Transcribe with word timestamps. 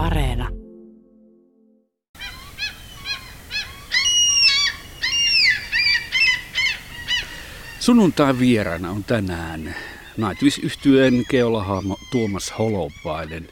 Areena. 0.00 0.48
Sunnuntain 7.80 8.38
vieraana 8.38 8.90
on 8.90 9.04
tänään 9.04 9.74
Nightwish 10.16 10.64
yhtyeen 10.64 11.24
keolahahmo 11.30 11.96
Tuomas 12.12 12.52
Holopainen. 12.58 13.48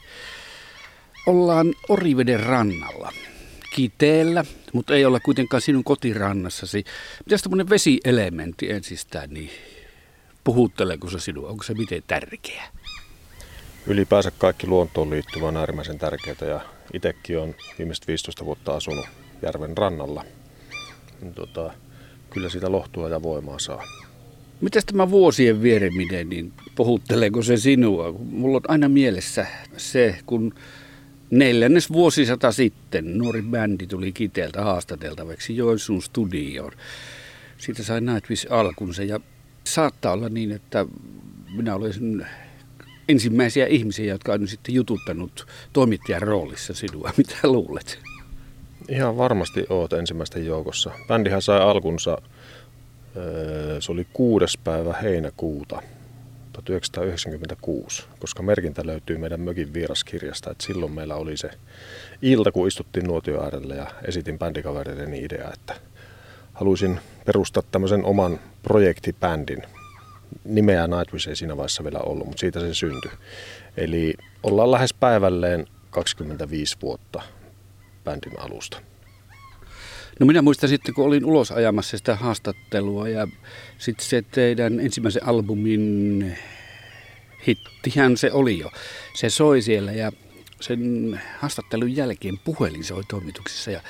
Ollaan 1.25 1.73
Oriveden 1.89 2.39
rannalla. 2.39 3.11
Kiteellä, 3.75 4.45
mutta 4.73 4.95
ei 4.95 5.05
olla 5.05 5.19
kuitenkaan 5.19 5.61
sinun 5.61 5.83
kotirannassasi. 5.83 6.83
Mitäs 7.25 7.41
tämmöinen 7.41 7.69
vesielementti 7.69 8.71
ensistään, 8.71 9.29
niin 9.29 9.49
puhutteleeko 10.43 11.09
se 11.09 11.19
sinua? 11.19 11.49
Onko 11.49 11.63
se 11.63 11.73
miten 11.73 12.03
tärkeä? 12.07 12.63
Ylipäänsä 13.89 14.31
kaikki 14.31 14.67
luontoon 14.67 15.09
liittyvä 15.09 15.47
on 15.47 15.57
äärimmäisen 15.57 15.99
tärkeää 15.99 16.49
ja 16.49 16.61
itsekin 16.93 17.39
on 17.39 17.55
viimeiset 17.77 18.07
15 18.07 18.45
vuotta 18.45 18.75
asunut 18.75 19.05
järven 19.41 19.77
rannalla. 19.77 20.25
Niin 21.21 21.33
tota, 21.33 21.73
kyllä 22.29 22.49
sitä 22.49 22.71
lohtua 22.71 23.09
ja 23.09 23.21
voimaa 23.21 23.59
saa. 23.59 23.83
Mitäs 24.61 24.85
tämä 24.85 25.09
vuosien 25.09 25.61
viereminen, 25.61 26.29
niin 26.29 26.53
puhutteleeko 26.75 27.41
se 27.41 27.57
sinua? 27.57 28.15
Mulla 28.31 28.57
on 28.57 28.61
aina 28.67 28.89
mielessä 28.89 29.45
se, 29.77 30.19
kun 30.25 30.53
neljännes 31.29 31.91
vuosisata 31.91 32.51
sitten 32.51 33.17
nuori 33.17 33.41
bändi 33.41 33.87
tuli 33.87 34.11
Kiteeltä 34.11 34.63
haastateltavaksi 34.63 35.57
Joensuun 35.57 36.01
studioon. 36.01 36.71
Siitä 37.57 37.83
sai 37.83 38.01
Nightwish 38.01 38.47
alkunsa 38.49 39.03
ja 39.03 39.19
saattaa 39.63 40.13
olla 40.13 40.29
niin, 40.29 40.51
että 40.51 40.85
minä 41.55 41.75
olisin 41.75 42.25
ensimmäisiä 43.09 43.65
ihmisiä, 43.65 44.13
jotka 44.13 44.33
on 44.33 44.47
sitten 44.47 44.75
jututtanut 44.75 45.47
toimittajan 45.73 46.21
roolissa 46.21 46.73
sinua. 46.73 47.11
Mitä 47.17 47.37
luulet? 47.43 47.99
Ihan 48.89 49.17
varmasti 49.17 49.65
oot 49.69 49.93
ensimmäisten 49.93 50.45
joukossa. 50.45 50.91
Bändihän 51.07 51.41
sai 51.41 51.59
alkunsa, 51.59 52.17
se 53.79 53.91
oli 53.91 54.07
kuudes 54.13 54.57
päivä 54.57 54.93
heinäkuuta 54.93 55.81
1996, 56.53 58.03
koska 58.19 58.43
merkintä 58.43 58.85
löytyy 58.85 59.17
meidän 59.17 59.41
mökin 59.41 59.73
vieraskirjasta, 59.73 60.51
että 60.51 60.63
silloin 60.63 60.91
meillä 60.91 61.15
oli 61.15 61.37
se 61.37 61.49
ilta, 62.21 62.51
kun 62.51 62.67
istuttiin 62.67 63.05
nuotio 63.05 63.43
äärellä 63.43 63.75
ja 63.75 63.87
esitin 64.07 64.39
bändikavereideni 64.39 65.23
idea, 65.23 65.49
että 65.53 65.75
haluaisin 66.53 66.99
perustaa 67.25 67.63
tämmöisen 67.71 68.05
oman 68.05 68.39
projektibändin. 68.63 69.63
Nimeä 70.43 70.87
Nightwish 70.87 71.29
ei 71.29 71.35
siinä 71.35 71.57
vaiheessa 71.57 71.83
vielä 71.83 71.99
ollut, 71.99 72.27
mutta 72.27 72.39
siitä 72.39 72.59
se 72.59 72.73
syntyi. 72.73 73.11
Eli 73.77 74.13
ollaan 74.43 74.71
lähes 74.71 74.93
päivälleen 74.93 75.67
25 75.89 76.77
vuotta 76.81 77.21
bändin 78.03 78.39
alusta. 78.39 78.81
No 80.19 80.25
minä 80.25 80.41
muistan 80.41 80.69
sitten, 80.69 80.93
kun 80.93 81.05
olin 81.05 81.25
ulos 81.25 81.51
ajamassa 81.51 81.97
sitä 81.97 82.15
haastattelua 82.15 83.09
ja 83.09 83.27
sitten 83.77 84.05
se 84.05 84.21
teidän 84.21 84.79
ensimmäisen 84.79 85.27
albumin 85.27 86.37
hittihän 87.47 88.17
se 88.17 88.31
oli 88.31 88.59
jo. 88.59 88.71
Se 89.13 89.29
soi 89.29 89.61
siellä 89.61 89.91
ja 89.91 90.11
sen 90.61 91.21
haastattelun 91.39 91.95
jälkeen 91.95 92.39
puhelin 92.43 92.83
soi 92.83 93.03
toimituksessa 93.07 93.71
ja 93.71 93.81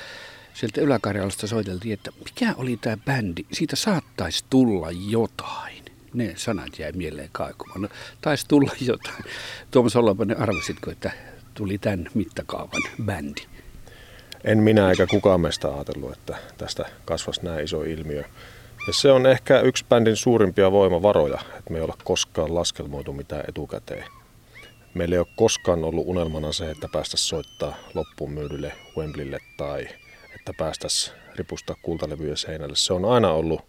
sieltä 0.54 0.80
Yläkarjalasta 0.80 1.46
soiteltiin, 1.46 1.94
että 1.94 2.10
mikä 2.24 2.54
oli 2.56 2.76
tämä 2.76 2.96
bändi, 2.96 3.42
siitä 3.52 3.76
saattaisi 3.76 4.44
tulla 4.50 4.88
jotain. 5.08 5.89
Ne 6.14 6.32
sanat 6.36 6.78
jäi 6.78 6.92
mieleen 6.92 7.28
kaikumaan. 7.32 7.82
No, 7.82 7.88
taisi 8.20 8.48
tulla 8.48 8.72
jotain. 8.80 9.24
Tuomas 9.70 9.94
Holopainen, 9.94 10.40
arvasitko, 10.40 10.90
että 10.90 11.10
tuli 11.54 11.78
tämän 11.78 12.08
mittakaavan 12.14 12.82
bändi? 13.04 13.40
En 14.44 14.58
minä 14.58 14.90
eikä 14.90 15.06
kukaan 15.06 15.40
meistä 15.40 15.74
ajatellut, 15.74 16.12
että 16.12 16.36
tästä 16.58 16.84
kasvasi 17.04 17.44
näin 17.44 17.64
iso 17.64 17.82
ilmiö. 17.82 18.24
Ja 18.86 18.92
se 18.92 19.12
on 19.12 19.26
ehkä 19.26 19.60
yksi 19.60 19.84
bändin 19.88 20.16
suurimpia 20.16 20.72
voimavaroja, 20.72 21.38
että 21.58 21.70
me 21.70 21.78
ei 21.78 21.82
olla 21.82 21.96
koskaan 22.04 22.54
laskelmoitu 22.54 23.12
mitään 23.12 23.44
etukäteen. 23.48 24.04
Meillä 24.94 25.14
ei 25.14 25.18
ole 25.18 25.26
koskaan 25.36 25.84
ollut 25.84 26.06
unelmana 26.06 26.52
se, 26.52 26.70
että 26.70 26.88
päästäisiin 26.92 27.28
soittaa 27.28 27.76
loppuun 27.94 28.32
myydylle 28.32 28.72
Wembleylle 28.96 29.38
tai 29.56 29.88
että 30.34 30.52
päästäisiin 30.58 31.16
ripustaa 31.36 31.76
kultalevyjä 31.82 32.36
seinälle. 32.36 32.76
Se 32.76 32.92
on 32.92 33.04
aina 33.04 33.32
ollut 33.32 33.60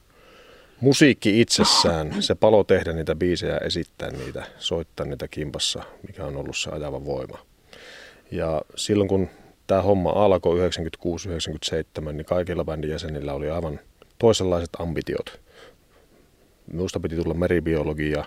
musiikki 0.82 1.42
itsessään, 1.42 2.24
se 2.24 2.36
palo 2.36 2.64
tehdä 2.64 2.94
niitä 2.94 3.16
biisejä, 3.16 3.58
esittää 3.58 4.12
niitä, 4.12 4.44
soittaa 4.58 5.06
niitä 5.06 5.28
kimpassa, 5.28 5.84
mikä 6.08 6.26
on 6.26 6.38
ollut 6.38 6.58
se 6.58 6.70
ajava 6.70 7.06
voima. 7.06 7.38
Ja 8.32 8.62
silloin 8.76 9.08
kun 9.08 9.30
tämä 9.68 9.82
homma 9.82 10.10
alkoi 10.10 10.70
96-97, 10.70 12.12
niin 12.12 12.26
kaikilla 12.26 12.64
bändin 12.64 12.90
jäsenillä 12.90 13.34
oli 13.34 13.50
aivan 13.50 13.80
toisenlaiset 14.20 14.70
ambitiot. 14.80 15.40
Minusta 16.68 17.00
piti 17.00 17.16
tulla 17.16 17.34
meribiologia, 17.34 18.26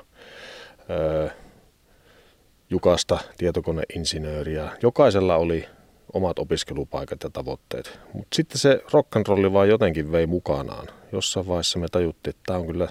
Jukasta 2.71 3.19
tietokoneinsinööriä. 3.39 4.71
Jokaisella 4.83 5.37
oli 5.37 5.67
omat 6.13 6.39
opiskelupaikat 6.39 7.23
ja 7.23 7.31
tavoitteet. 7.31 7.99
Mutta 8.13 8.37
sitten 8.37 8.59
se 8.59 8.83
rock'n'rolli 8.87 9.53
vaan 9.53 9.69
jotenkin 9.69 10.13
vei 10.13 10.27
mukanaan. 10.27 10.87
Jossain 11.15 11.47
vaiheessa 11.47 11.79
me 11.79 11.89
tajuttiin, 11.89 12.35
että 12.35 12.43
tämä 12.47 12.59
on 12.59 12.67
kyllä 12.67 12.89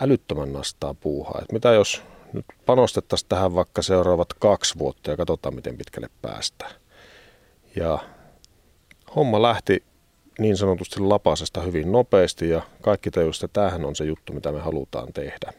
älyttömän 0.00 0.52
nastaa 0.52 0.94
puuhaa. 0.94 1.40
Et 1.42 1.52
mitä 1.52 1.72
jos 1.72 2.02
nyt 2.32 2.44
panostettaisiin 2.66 3.28
tähän 3.28 3.54
vaikka 3.54 3.82
seuraavat 3.82 4.34
kaksi 4.34 4.78
vuotta 4.78 5.10
ja 5.10 5.16
katsotaan, 5.16 5.54
miten 5.54 5.76
pitkälle 5.78 6.08
päästään. 6.22 6.72
Ja 7.76 7.98
homma 9.16 9.42
lähti 9.42 9.82
niin 10.38 10.56
sanotusti 10.56 11.00
lapasesta 11.00 11.60
hyvin 11.60 11.92
nopeasti 11.92 12.48
ja 12.48 12.62
kaikki 12.82 13.10
tajusivat, 13.10 13.44
että 13.44 13.60
tämähän 13.60 13.84
on 13.84 13.96
se 13.96 14.04
juttu, 14.04 14.32
mitä 14.32 14.52
me 14.52 14.60
halutaan 14.60 15.12
tehdä. 15.12 15.52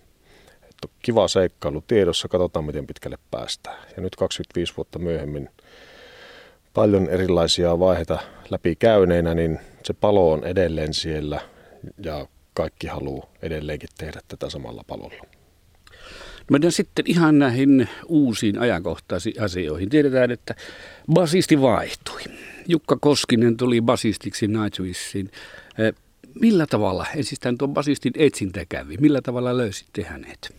Että 0.69 0.87
kiva 1.01 1.27
seikkailu 1.27 1.83
tiedossa, 1.87 2.27
katsotaan 2.27 2.65
miten 2.65 2.87
pitkälle 2.87 3.17
päästään. 3.31 3.77
Ja 3.95 4.01
nyt 4.01 4.15
25 4.15 4.73
vuotta 4.77 4.99
myöhemmin 4.99 5.49
paljon 6.73 7.09
erilaisia 7.09 7.79
vaiheita 7.79 8.19
läpi 8.49 8.75
käyneenä, 8.75 9.33
niin 9.33 9.59
se 9.83 9.93
palo 9.93 10.31
on 10.31 10.43
edelleen 10.43 10.93
siellä 10.93 11.41
ja 12.03 12.27
kaikki 12.53 12.87
haluaa 12.87 13.29
edelleenkin 13.41 13.89
tehdä 13.97 14.21
tätä 14.27 14.49
samalla 14.49 14.83
palolla. 14.87 15.23
Mennään 16.51 16.71
sitten 16.71 17.05
ihan 17.07 17.39
näihin 17.39 17.89
uusiin 18.07 18.59
ajankohtaisiin 18.59 19.41
asioihin. 19.41 19.89
Tiedetään, 19.89 20.31
että 20.31 20.55
basisti 21.13 21.61
vaihtui. 21.61 22.21
Jukka 22.67 22.97
Koskinen 23.01 23.57
tuli 23.57 23.81
basistiksi 23.81 24.47
Nightwishin. 24.47 25.31
Eh, 25.77 25.93
millä 26.39 26.65
tavalla, 26.67 27.05
ensistään 27.15 27.57
tuon 27.57 27.73
basistin 27.73 28.13
etsintä 28.17 28.65
kävi, 28.69 28.97
millä 28.97 29.21
tavalla 29.21 29.57
löysitte 29.57 30.03
hänet? 30.03 30.55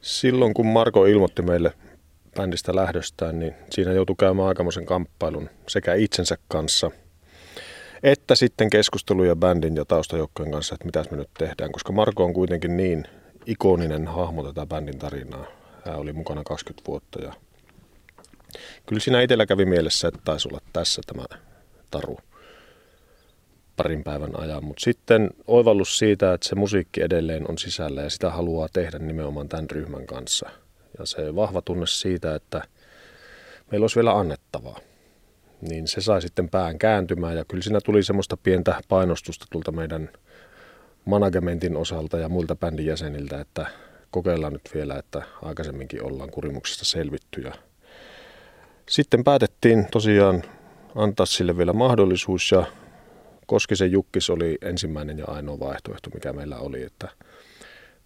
Silloin 0.00 0.54
kun 0.54 0.66
Marko 0.66 1.06
ilmoitti 1.06 1.42
meille 1.42 1.72
bändistä 2.36 2.76
lähdöstään, 2.76 3.38
niin 3.38 3.54
siinä 3.70 3.92
joutui 3.92 4.16
käymään 4.18 4.48
aikamoisen 4.48 4.86
kamppailun 4.86 5.50
sekä 5.68 5.94
itsensä 5.94 6.38
kanssa, 6.48 6.90
että 8.04 8.34
sitten 8.34 8.70
keskusteluja 8.70 9.36
bändin 9.36 9.76
ja 9.76 9.84
taustajoukkojen 9.84 10.52
kanssa, 10.52 10.74
että 10.74 10.84
mitä 10.84 11.04
me 11.10 11.16
nyt 11.16 11.30
tehdään, 11.38 11.72
koska 11.72 11.92
Marko 11.92 12.24
on 12.24 12.34
kuitenkin 12.34 12.76
niin 12.76 13.04
ikoninen 13.46 14.06
hahmo 14.06 14.42
tätä 14.42 14.66
bändin 14.66 14.98
tarinaa. 14.98 15.46
Hän 15.84 15.96
oli 15.96 16.12
mukana 16.12 16.44
20 16.44 16.86
vuotta 16.88 17.22
ja 17.22 17.32
kyllä 18.86 19.00
siinä 19.00 19.22
itsellä 19.22 19.46
kävi 19.46 19.64
mielessä, 19.64 20.08
että 20.08 20.20
taisi 20.24 20.48
olla 20.48 20.60
tässä 20.72 21.02
tämä 21.06 21.24
taru 21.90 22.18
parin 23.76 24.04
päivän 24.04 24.40
ajan. 24.40 24.64
Mutta 24.64 24.84
sitten 24.84 25.30
oivallus 25.46 25.98
siitä, 25.98 26.34
että 26.34 26.48
se 26.48 26.54
musiikki 26.54 27.02
edelleen 27.02 27.50
on 27.50 27.58
sisällä 27.58 28.02
ja 28.02 28.10
sitä 28.10 28.30
haluaa 28.30 28.68
tehdä 28.72 28.98
nimenomaan 28.98 29.48
tämän 29.48 29.70
ryhmän 29.70 30.06
kanssa. 30.06 30.50
Ja 30.98 31.06
se 31.06 31.34
vahva 31.34 31.62
tunne 31.62 31.86
siitä, 31.86 32.34
että 32.34 32.62
meillä 33.70 33.84
olisi 33.84 33.96
vielä 33.96 34.18
annettavaa. 34.18 34.80
Niin 35.68 35.88
se 35.88 36.00
sai 36.00 36.22
sitten 36.22 36.48
pään 36.48 36.78
kääntymään 36.78 37.36
ja 37.36 37.44
kyllä 37.44 37.62
siinä 37.62 37.80
tuli 37.80 38.02
semmoista 38.02 38.36
pientä 38.36 38.80
painostusta 38.88 39.46
tulta 39.50 39.72
meidän– 39.72 40.10
managementin 41.04 41.76
osalta 41.76 42.18
ja 42.18 42.28
muilta 42.28 42.56
bändin 42.56 42.86
jäseniltä, 42.86 43.40
että 43.40 43.66
kokeillaan 44.10 44.52
nyt 44.52 44.70
vielä, 44.74 44.94
että 44.94 45.22
aikaisemminkin 45.42 46.02
ollaan 46.02 46.30
kurimuksesta 46.30 46.84
selvitty. 46.84 47.40
Ja 47.40 47.54
sitten 48.88 49.24
päätettiin 49.24 49.86
tosiaan 49.90 50.42
antaa 50.94 51.26
sille 51.26 51.56
vielä 51.56 51.72
mahdollisuus 51.72 52.52
ja 52.52 52.64
Koskisen 53.46 53.92
Jukkis 53.92 54.30
oli 54.30 54.58
ensimmäinen 54.62 55.18
ja 55.18 55.24
ainoa 55.28 55.60
vaihtoehto, 55.60 56.10
mikä 56.14 56.32
meillä 56.32 56.58
oli, 56.58 56.82
että 56.82 57.08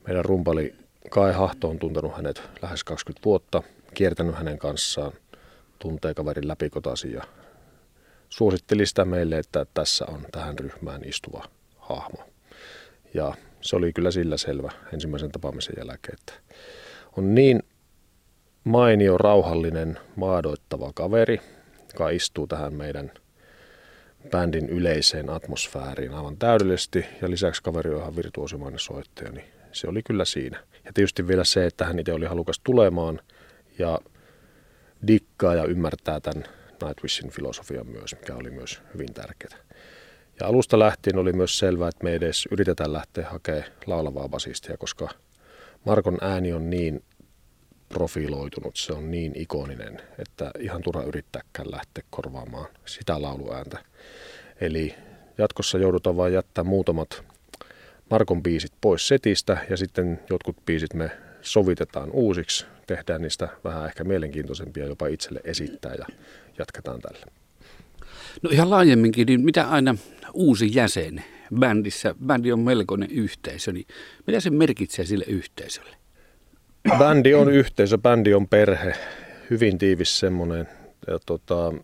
meidän 0.07 0.25
rumpali 0.25 0.75
Kai 1.11 1.33
Hahto 1.33 1.69
on 1.69 1.79
tuntenut 1.79 2.17
hänet 2.17 2.43
lähes 2.63 2.85
20 2.85 3.25
vuotta, 3.25 3.63
kiertänyt 3.95 4.35
hänen 4.35 4.59
kanssaan, 4.59 5.13
tuntee 5.79 6.15
kaverin 6.15 6.49
läpikotasi 6.49 7.13
ja 7.13 7.25
suositteli 8.29 8.87
sitä 8.87 9.05
meille, 9.05 9.39
että 9.39 9.67
tässä 9.75 10.07
on 10.09 10.27
tähän 10.33 10.59
ryhmään 10.59 11.05
istuva 11.05 11.45
hahmo. 11.77 12.25
Ja 13.15 13.35
se 13.61 13.77
oli 13.77 13.93
kyllä 13.93 14.11
sillä 14.11 14.37
selvä 14.37 14.73
ensimmäisen 14.95 15.33
tapaamisen 15.33 15.75
jälkeen, 15.79 16.19
että 16.21 16.33
on 17.17 17.35
niin 17.35 17.63
mainio, 18.65 19.19
rauhallinen, 19.19 19.99
maadoittava 20.17 20.93
kaveri, 20.95 21.41
joka 21.93 22.11
istuu 22.11 22.47
tähän 22.47 22.75
meidän 22.75 23.11
bändin 24.31 24.69
yleiseen 24.69 25.31
atmosfääriin 25.31 26.15
aivan 26.15 26.37
täydellisesti. 26.37 27.05
Ja 27.23 27.31
lisäksi 27.31 27.63
kaveri 27.63 27.91
on 27.91 28.01
ihan 28.01 28.17
virtuosimainen 28.17 28.79
soittaja, 28.79 29.33
niin 29.33 29.45
se 29.73 29.89
oli 29.89 30.03
kyllä 30.03 30.25
siinä. 30.25 30.63
Ja 30.85 30.93
tietysti 30.93 31.29
vielä 31.29 31.45
se, 31.45 31.67
että 31.67 31.85
hän 31.85 31.99
itse 31.99 32.13
oli 32.13 32.27
halukas 32.27 32.61
tulemaan 32.65 33.21
ja 33.79 33.99
dikkaa 35.07 35.55
ja 35.55 35.65
ymmärtää 35.65 36.21
tämän 36.21 36.45
Nightwishin 36.83 37.31
filosofian 37.31 37.87
myös, 37.87 38.17
mikä 38.21 38.35
oli 38.35 38.51
myös 38.51 38.83
hyvin 38.95 39.15
tärkeää. 39.15 39.59
Ja 40.41 40.47
alusta 40.47 40.79
lähtien 40.79 41.19
oli 41.19 41.33
myös 41.33 41.59
selvää, 41.59 41.89
että 41.89 42.05
me 42.05 42.15
edes 42.15 42.49
yritetään 42.51 42.93
lähteä 42.93 43.29
hakemaan 43.29 43.65
laulavaa 43.87 44.29
basistia, 44.29 44.77
koska 44.77 45.09
Markon 45.85 46.19
ääni 46.21 46.53
on 46.53 46.71
niin 46.71 47.05
profiloitunut, 47.89 48.77
se 48.77 48.93
on 48.93 49.11
niin 49.11 49.33
ikoninen, 49.35 50.01
että 50.19 50.51
ihan 50.59 50.83
turha 50.83 51.03
yrittääkään 51.03 51.71
lähteä 51.71 52.05
korvaamaan 52.11 52.69
sitä 52.85 53.23
lauluääntä. 53.23 53.79
Eli 54.61 54.95
jatkossa 55.39 55.79
joudutaan 55.79 56.17
vain 56.17 56.33
jättää 56.33 56.65
muutamat 56.65 57.23
Markon 58.11 58.43
biisit 58.43 58.73
pois 58.81 59.09
setistä 59.09 59.59
ja 59.71 59.77
sitten 59.77 60.21
jotkut 60.31 60.57
biisit 60.67 60.95
me 60.95 61.11
sovitetaan 61.41 62.11
uusiksi, 62.11 62.67
tehdään 62.87 63.23
niistä 63.23 63.49
vähän 63.65 63.87
ehkä 63.87 64.05
mielenkiintoisempia 64.05 64.87
jopa 64.87 65.07
itselle 65.07 65.41
esittää 65.45 65.95
ja 65.95 66.07
jatketaan 66.59 67.01
tällä. 67.01 67.27
No 68.43 68.51
ihan 68.53 68.71
laajemminkin, 68.71 69.27
niin 69.27 69.41
mitä 69.41 69.69
aina 69.69 69.95
uusi 70.33 70.71
jäsen 70.75 71.25
bändissä, 71.59 72.15
bändi 72.27 72.53
on 72.53 72.61
melkoinen 72.61 73.11
yhteisö, 73.11 73.73
niin 73.73 73.87
mitä 74.27 74.41
se 74.41 74.51
merkitsee 74.51 75.05
sille 75.05 75.25
yhteisölle? 75.29 75.97
Bändi 76.99 77.35
on 77.35 77.53
yhteisö, 77.53 77.99
bändi 77.99 78.35
on 78.35 78.49
perhe, 78.49 78.95
hyvin 79.51 79.79
tiivis 79.79 80.19
semmoinen. 80.19 80.69
Ja 81.07 81.19
tota, 81.27 81.75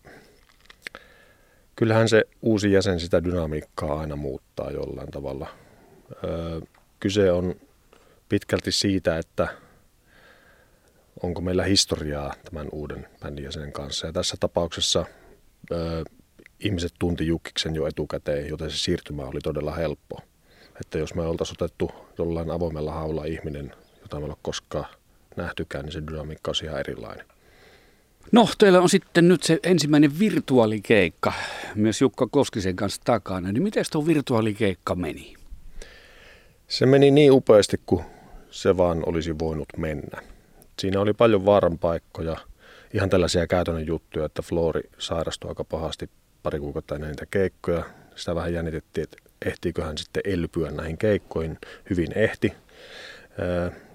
kyllähän 1.75 2.09
se 2.09 2.23
uusi 2.41 2.71
jäsen 2.71 2.99
sitä 2.99 3.23
dynamiikkaa 3.23 3.99
aina 3.99 4.15
muuttaa 4.15 4.71
jollain 4.71 5.11
tavalla. 5.11 5.47
Öö, 6.23 6.61
kyse 6.99 7.31
on 7.31 7.55
pitkälti 8.29 8.71
siitä, 8.71 9.17
että 9.17 9.47
onko 11.23 11.41
meillä 11.41 11.63
historiaa 11.63 12.33
tämän 12.45 12.67
uuden 12.71 13.07
bändin 13.19 13.45
jäsenen 13.45 13.71
kanssa. 13.71 14.07
Ja 14.07 14.13
tässä 14.13 14.37
tapauksessa 14.39 15.05
öö, 15.71 16.03
ihmiset 16.59 16.93
tunti 16.99 17.27
Jukkiksen 17.27 17.75
jo 17.75 17.87
etukäteen, 17.87 18.47
joten 18.47 18.71
se 18.71 18.77
siirtymä 18.77 19.23
oli 19.23 19.39
todella 19.43 19.71
helppo. 19.71 20.19
Että 20.81 20.97
jos 20.97 21.15
me 21.15 21.21
oltaisiin 21.21 21.57
otettu 21.63 21.91
jollain 22.17 22.51
avoimella 22.51 22.91
haulla 22.91 23.25
ihminen, 23.25 23.73
jota 24.01 24.19
me 24.19 24.25
ei 24.25 24.29
ole 24.29 24.37
koskaan 24.41 24.85
nähtykään, 25.35 25.85
niin 25.85 25.93
se 25.93 26.03
dynamiikka 26.07 26.51
on 26.51 26.67
ihan 26.67 26.79
erilainen. 26.79 27.25
No, 28.31 28.49
teillä 28.57 28.81
on 28.81 28.89
sitten 28.89 29.27
nyt 29.27 29.43
se 29.43 29.59
ensimmäinen 29.63 30.19
virtuaalikeikka 30.19 31.33
myös 31.75 32.01
Jukka 32.01 32.27
Koskisen 32.27 32.75
kanssa 32.75 33.01
takana. 33.05 33.51
Niin 33.51 33.63
miten 33.63 33.85
tuo 33.91 34.05
virtuaalikeikka 34.07 34.95
meni? 34.95 35.33
Se 36.67 36.85
meni 36.85 37.11
niin 37.11 37.31
upeasti 37.31 37.81
kuin 37.85 38.05
se 38.51 38.77
vaan 38.77 39.03
olisi 39.09 39.39
voinut 39.39 39.67
mennä. 39.77 40.34
Siinä 40.79 41.01
oli 41.01 41.13
paljon 41.13 41.45
vaaran 41.45 41.77
paikkoja, 41.77 42.37
ihan 42.93 43.09
tällaisia 43.09 43.47
käytännön 43.47 43.87
juttuja, 43.87 44.25
että 44.25 44.41
Flori 44.41 44.81
sairastui 44.97 45.49
aika 45.49 45.63
pahasti 45.63 46.09
pari 46.43 46.59
kuukautta 46.59 46.95
ennen 46.95 47.09
niitä 47.09 47.25
keikkoja. 47.25 47.83
Sitä 48.15 48.35
vähän 48.35 48.53
jännitettiin, 48.53 49.03
että 49.03 49.17
ehtiikö 49.45 49.83
hän 49.83 49.97
sitten 49.97 50.23
elpyä 50.25 50.71
näihin 50.71 50.97
keikkoihin. 50.97 51.57
Hyvin 51.89 52.11
ehti. 52.15 52.53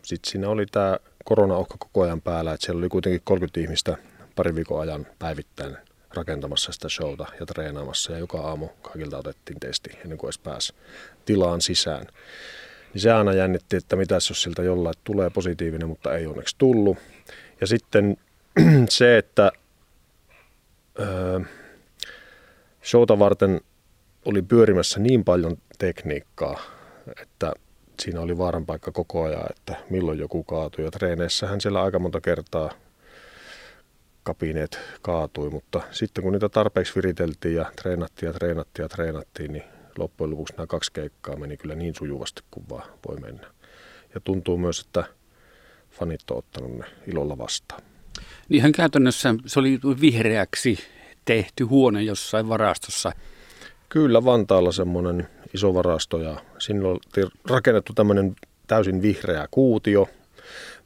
Sitten 0.02 0.30
siinä 0.30 0.48
oli 0.48 0.66
tämä 0.66 0.98
korona 1.24 1.54
koko 1.78 2.02
ajan 2.02 2.20
päällä, 2.20 2.52
että 2.52 2.66
siellä 2.66 2.78
oli 2.78 2.88
kuitenkin 2.88 3.20
30 3.24 3.60
ihmistä 3.60 3.96
parin 4.36 4.54
viikon 4.54 4.80
ajan 4.80 5.06
päivittäin 5.18 5.76
rakentamassa 6.14 6.72
sitä 6.72 6.88
showta 6.88 7.26
ja 7.40 7.46
treenaamassa. 7.46 8.12
Ja 8.12 8.18
joka 8.18 8.38
aamu 8.38 8.68
kaikilta 8.82 9.18
otettiin 9.18 9.60
testi 9.60 9.90
ennen 10.02 10.18
kuin 10.18 10.28
edes 10.28 10.38
pääsi 10.38 10.74
tilaan 11.24 11.60
sisään. 11.60 12.06
Niin 12.94 13.02
se 13.02 13.12
aina 13.12 13.32
jännitti, 13.32 13.76
että 13.76 13.96
mitä 13.96 14.14
jos 14.14 14.42
siltä 14.42 14.62
jollain 14.62 14.94
tulee 15.04 15.30
positiivinen, 15.30 15.88
mutta 15.88 16.14
ei 16.14 16.26
onneksi 16.26 16.56
tullut. 16.58 16.98
Ja 17.60 17.66
sitten 17.66 18.16
se, 18.88 19.18
että 19.18 19.52
öö, 21.00 21.40
showta 22.84 23.18
varten 23.18 23.60
oli 24.24 24.42
pyörimässä 24.42 25.00
niin 25.00 25.24
paljon 25.24 25.56
tekniikkaa, 25.78 26.60
että 27.22 27.52
siinä 28.00 28.20
oli 28.20 28.38
vaaran 28.38 28.66
paikka 28.66 28.92
koko 28.92 29.22
ajan, 29.22 29.46
että 29.50 29.76
milloin 29.90 30.18
joku 30.18 30.44
kaatui. 30.44 30.84
Ja 30.84 30.90
treeneissähän 30.90 31.60
siellä 31.60 31.82
aika 31.82 31.98
monta 31.98 32.20
kertaa 32.20 32.70
kapineet 34.22 34.78
kaatui, 35.02 35.50
mutta 35.50 35.80
sitten 35.90 36.24
kun 36.24 36.32
niitä 36.32 36.48
tarpeeksi 36.48 36.96
viriteltiin 36.96 37.54
ja 37.54 37.72
treenattiin 37.82 38.26
ja 38.26 38.32
treenattiin 38.32 38.84
ja 38.84 38.88
treenattiin, 38.88 39.52
niin 39.52 39.64
loppujen 39.98 40.30
lopuksi 40.30 40.54
nämä 40.56 40.66
kaksi 40.66 40.92
keikkaa 40.92 41.36
meni 41.36 41.56
kyllä 41.56 41.74
niin 41.74 41.94
sujuvasti 41.94 42.42
kuin 42.50 42.66
vaan 42.70 42.88
voi 43.08 43.16
mennä. 43.16 43.46
Ja 44.14 44.20
tuntuu 44.20 44.58
myös, 44.58 44.80
että 44.80 45.04
fanit 45.90 46.30
on 46.30 46.36
ottanut 46.36 46.78
ne 46.78 46.84
ilolla 47.06 47.38
vastaan. 47.38 47.82
Niinhän 48.48 48.72
käytännössä 48.72 49.34
se 49.46 49.60
oli 49.60 49.80
vihreäksi 50.00 50.78
tehty 51.24 51.64
huone 51.64 52.02
jossain 52.02 52.48
varastossa. 52.48 53.12
Kyllä 53.88 54.24
Vantaalla 54.24 54.72
semmoinen 54.72 55.28
iso 55.54 55.74
varasto 55.74 56.18
ja 56.18 56.40
sinne 56.58 56.88
on 56.88 56.98
rakennettu 57.50 57.92
tämmöinen 57.92 58.36
täysin 58.66 59.02
vihreä 59.02 59.48
kuutio, 59.50 60.08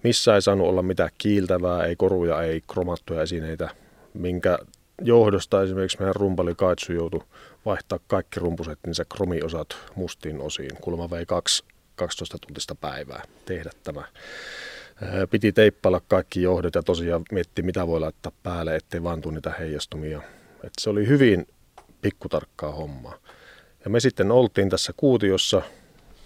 missä 0.02 0.34
ei 0.34 0.42
saanut 0.42 0.68
olla 0.68 0.82
mitään 0.82 1.10
kiiltävää, 1.18 1.84
ei 1.84 1.96
koruja, 1.96 2.42
ei 2.42 2.62
kromattuja 2.72 3.22
esineitä, 3.22 3.68
minkä 4.14 4.58
johdosta 5.02 5.62
esimerkiksi 5.62 5.98
meidän 5.98 6.14
rumpali 6.14 6.54
Kaitsu 6.54 6.92
joutui 6.92 7.24
vaihtaa 7.64 7.98
kaikki 8.06 8.40
rumpusettinsä 8.40 9.04
kromiosat 9.04 9.76
mustiin 9.94 10.40
osiin. 10.40 10.76
Kulma 10.80 11.10
vei 11.10 11.26
kaksi 11.26 11.64
12 11.96 12.38
tuntista 12.38 12.74
päivää 12.74 13.22
tehdä 13.44 13.70
tämä. 13.82 14.04
Piti 15.30 15.52
teippailla 15.52 16.00
kaikki 16.08 16.42
johdot 16.42 16.74
ja 16.74 16.82
tosiaan 16.82 17.22
mietti, 17.32 17.62
mitä 17.62 17.86
voi 17.86 18.00
laittaa 18.00 18.32
päälle, 18.42 18.76
ettei 18.76 19.02
vaan 19.02 19.20
tule 19.20 19.34
niitä 19.34 19.54
heijastumia. 19.58 20.22
Et 20.64 20.72
se 20.80 20.90
oli 20.90 21.08
hyvin 21.08 21.46
pikkutarkkaa 22.02 22.72
hommaa. 22.72 23.18
Ja 23.84 23.90
me 23.90 24.00
sitten 24.00 24.30
oltiin 24.32 24.70
tässä 24.70 24.92
kuutiossa 24.96 25.62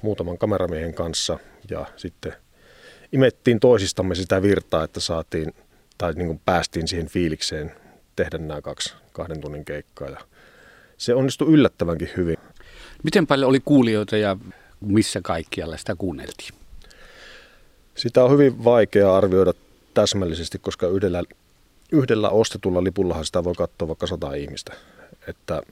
muutaman 0.02 0.38
kameramiehen 0.38 0.94
kanssa 0.94 1.38
ja 1.70 1.86
sitten 1.96 2.32
imettiin 3.12 3.60
toisistamme 3.60 4.14
sitä 4.14 4.42
virtaa, 4.42 4.84
että 4.84 5.00
saatiin 5.00 5.54
tai 5.98 6.12
niin 6.12 6.26
kuin 6.26 6.40
päästiin 6.44 6.88
siihen 6.88 7.08
fiilikseen 7.08 7.72
tehdä 8.18 8.38
nämä 8.38 8.62
kaksi 8.62 8.94
kahden 9.12 9.40
tunnin 9.40 9.64
keikkaa. 9.64 10.08
Ja 10.08 10.20
se 10.96 11.14
onnistui 11.14 11.48
yllättävänkin 11.52 12.10
hyvin. 12.16 12.36
Miten 13.02 13.26
paljon 13.26 13.48
oli 13.48 13.60
kuulijoita 13.64 14.16
ja 14.16 14.36
missä 14.80 15.20
kaikkialla 15.22 15.76
sitä 15.76 15.94
kuunneltiin? 15.98 16.54
Sitä 17.94 18.24
on 18.24 18.30
hyvin 18.30 18.64
vaikea 18.64 19.16
arvioida 19.16 19.52
täsmällisesti, 19.94 20.58
koska 20.58 20.86
yhdellä, 20.86 21.22
yhdellä 21.92 22.30
ostetulla 22.30 22.84
lipullahan 22.84 23.24
sitä 23.24 23.44
voi 23.44 23.54
katsoa 23.54 23.88
vaikka 23.88 24.06
100 24.06 24.34
ihmistä. 24.34 24.72
Että 25.28 25.62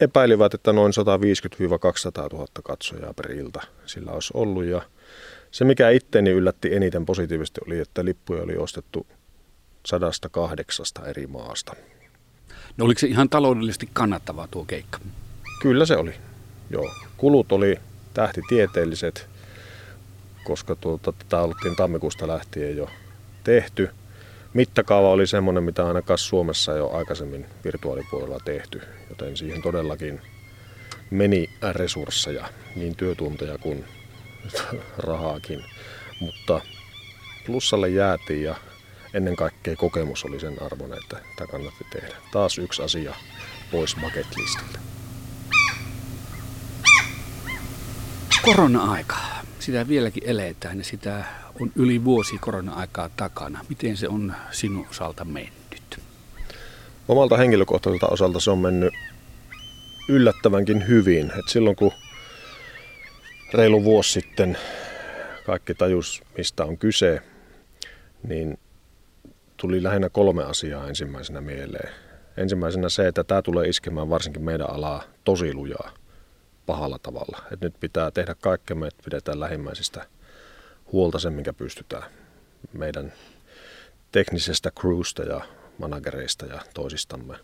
epäilivät, 0.00 0.54
että 0.54 0.72
noin 0.72 0.92
150-200 0.92 2.32
000 2.32 2.46
katsojaa 2.64 3.14
per 3.14 3.32
ilta 3.32 3.60
sillä 3.86 4.12
olisi 4.12 4.30
ollut. 4.34 4.64
Ja 4.64 4.82
se, 5.50 5.64
mikä 5.64 5.90
itteni 5.90 6.30
yllätti 6.30 6.74
eniten 6.74 7.06
positiivisesti, 7.06 7.60
oli, 7.66 7.78
että 7.78 8.04
lippuja 8.04 8.42
oli 8.42 8.56
ostettu 8.56 9.06
108 9.88 10.86
eri 11.06 11.26
maasta. 11.26 11.76
No 12.76 12.84
oliko 12.84 12.98
se 12.98 13.06
ihan 13.06 13.28
taloudellisesti 13.28 13.88
kannattavaa 13.92 14.48
tuo 14.50 14.64
keikka? 14.64 14.98
Kyllä 15.62 15.86
se 15.86 15.96
oli. 15.96 16.14
Joo. 16.70 16.94
Kulut 17.16 17.52
oli 17.52 17.76
tähtitieteelliset, 18.14 19.28
koska 20.44 20.76
tuota, 20.76 21.12
tätä 21.12 21.40
oltiin 21.40 21.76
tammikuusta 21.76 22.28
lähtien 22.28 22.76
jo 22.76 22.88
tehty. 23.44 23.90
Mittakaava 24.54 25.10
oli 25.10 25.26
semmoinen, 25.26 25.62
mitä 25.62 25.86
ainakaan 25.86 26.18
Suomessa 26.18 26.72
jo 26.72 26.90
aikaisemmin 26.90 27.46
virtuaalipuolella 27.64 28.40
tehty, 28.44 28.80
joten 29.10 29.36
siihen 29.36 29.62
todellakin 29.62 30.20
meni 31.10 31.50
resursseja, 31.72 32.48
niin 32.76 32.96
työtunteja 32.96 33.58
kuin 33.58 33.84
rahaakin. 34.98 35.64
Mutta 36.20 36.60
plussalle 37.46 37.88
jäätiin 37.88 38.42
ja 38.42 38.56
ennen 39.14 39.36
kaikkea 39.36 39.76
kokemus 39.76 40.24
oli 40.24 40.40
sen 40.40 40.62
arvon, 40.62 40.92
että 40.92 41.20
tämä 41.36 41.48
kannatti 41.50 41.86
tehdä. 41.92 42.14
Taas 42.32 42.58
yksi 42.58 42.82
asia 42.82 43.14
pois 43.70 43.96
bucket 44.00 44.36
listiltä. 44.36 44.78
Korona-aika. 48.42 49.16
Sitä 49.58 49.88
vieläkin 49.88 50.22
eletään 50.26 50.78
ja 50.78 50.84
sitä 50.84 51.24
on 51.60 51.72
yli 51.76 52.04
vuosi 52.04 52.38
korona-aikaa 52.38 53.08
takana. 53.16 53.64
Miten 53.68 53.96
se 53.96 54.08
on 54.08 54.34
sinun 54.50 54.86
osalta 54.90 55.24
mennyt? 55.24 55.58
Omalta 57.08 57.36
henkilökohtaiselta 57.36 58.06
osalta 58.06 58.40
se 58.40 58.50
on 58.50 58.58
mennyt 58.58 58.94
yllättävänkin 60.08 60.88
hyvin. 60.88 61.32
Et 61.38 61.48
silloin 61.48 61.76
kun 61.76 61.92
reilu 63.54 63.84
vuosi 63.84 64.12
sitten 64.12 64.58
kaikki 65.46 65.74
tajus, 65.74 66.22
mistä 66.36 66.64
on 66.64 66.78
kyse, 66.78 67.22
niin 68.22 68.58
tuli 69.58 69.82
lähinnä 69.82 70.08
kolme 70.08 70.44
asiaa 70.44 70.88
ensimmäisenä 70.88 71.40
mieleen. 71.40 71.94
Ensimmäisenä 72.36 72.88
se, 72.88 73.08
että 73.08 73.24
tämä 73.24 73.42
tulee 73.42 73.68
iskemään 73.68 74.10
varsinkin 74.10 74.42
meidän 74.42 74.70
alaa 74.70 75.02
tosi 75.24 75.54
lujaa 75.54 75.90
pahalla 76.66 76.98
tavalla. 76.98 77.42
Et 77.52 77.60
nyt 77.60 77.74
pitää 77.80 78.10
tehdä 78.10 78.34
kaikkemme, 78.40 78.86
että 78.86 79.02
pidetään 79.04 79.40
lähimmäisistä 79.40 80.06
huolta 80.92 81.18
sen, 81.18 81.32
minkä 81.32 81.52
pystytään 81.52 82.10
meidän 82.72 83.12
teknisestä 84.12 84.70
crewsta 84.80 85.22
ja 85.22 85.40
managereista 85.78 86.46
ja 86.46 86.60
toisistamme. 86.74 87.34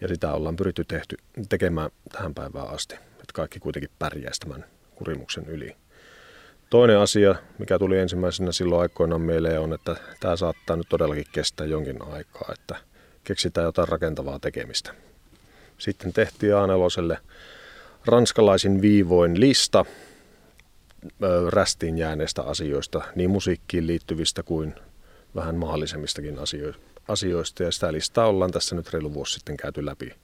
Ja 0.00 0.08
sitä 0.08 0.32
ollaan 0.32 0.56
pyritty 0.56 0.84
tehty, 0.84 1.16
tekemään 1.48 1.90
tähän 2.12 2.34
päivään 2.34 2.68
asti, 2.68 2.94
että 2.94 3.32
kaikki 3.34 3.60
kuitenkin 3.60 3.90
pärjäisi 3.98 4.40
tämän 4.40 4.64
kurimuksen 4.94 5.46
yli. 5.46 5.76
Toinen 6.70 6.98
asia, 6.98 7.34
mikä 7.58 7.78
tuli 7.78 7.98
ensimmäisenä 7.98 8.52
silloin 8.52 8.82
aikoinaan 8.82 9.20
mieleen, 9.20 9.60
on, 9.60 9.72
että 9.72 9.96
tämä 10.20 10.36
saattaa 10.36 10.76
nyt 10.76 10.88
todellakin 10.88 11.26
kestää 11.32 11.66
jonkin 11.66 12.02
aikaa, 12.02 12.52
että 12.52 12.76
keksitään 13.24 13.64
jotain 13.64 13.88
rakentavaa 13.88 14.38
tekemistä. 14.38 14.94
Sitten 15.78 16.12
tehtiin 16.12 16.56
Aaneloselle 16.56 17.18
ranskalaisin 18.06 18.82
viivoin 18.82 19.40
lista 19.40 19.84
rästiin 21.48 21.98
jääneistä 21.98 22.42
asioista, 22.42 23.02
niin 23.14 23.30
musiikkiin 23.30 23.86
liittyvistä 23.86 24.42
kuin 24.42 24.74
vähän 25.34 25.56
mahdollisemmistakin 25.56 26.38
asioista. 27.08 27.62
Ja 27.62 27.70
sitä 27.70 27.92
listaa 27.92 28.26
ollaan 28.26 28.50
tässä 28.50 28.74
nyt 28.76 28.92
reilu 28.92 29.14
vuosi 29.14 29.34
sitten 29.34 29.56
käyty 29.56 29.86
läpi 29.86 30.14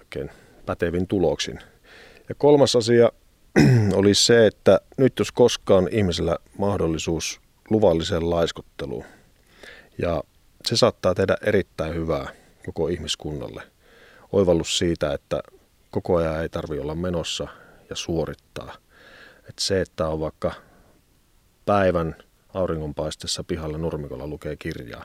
oikein 0.00 0.30
pätevin 0.66 1.06
tuloksin. 1.06 1.60
Ja 2.28 2.34
kolmas 2.34 2.76
asia 2.76 3.10
oli 4.00 4.14
se, 4.14 4.46
että 4.46 4.80
nyt 4.96 5.18
jos 5.18 5.32
koskaan 5.32 5.88
ihmisellä 5.90 6.38
mahdollisuus 6.58 7.40
luvalliseen 7.70 8.30
laiskotteluun, 8.30 9.04
ja 9.98 10.22
se 10.66 10.76
saattaa 10.76 11.14
tehdä 11.14 11.36
erittäin 11.42 11.94
hyvää 11.94 12.28
koko 12.66 12.88
ihmiskunnalle. 12.88 13.62
Oivallus 14.32 14.78
siitä, 14.78 15.12
että 15.12 15.42
koko 15.90 16.16
ajan 16.16 16.42
ei 16.42 16.48
tarvi 16.48 16.78
olla 16.78 16.94
menossa 16.94 17.48
ja 17.90 17.96
suorittaa. 17.96 18.74
Että 19.38 19.62
se, 19.62 19.80
että 19.80 20.08
on 20.08 20.20
vaikka 20.20 20.52
päivän 21.66 22.16
auringonpaistessa 22.54 23.44
pihalla 23.44 23.78
nurmikolla 23.78 24.26
lukee 24.26 24.56
kirjaa, 24.56 25.04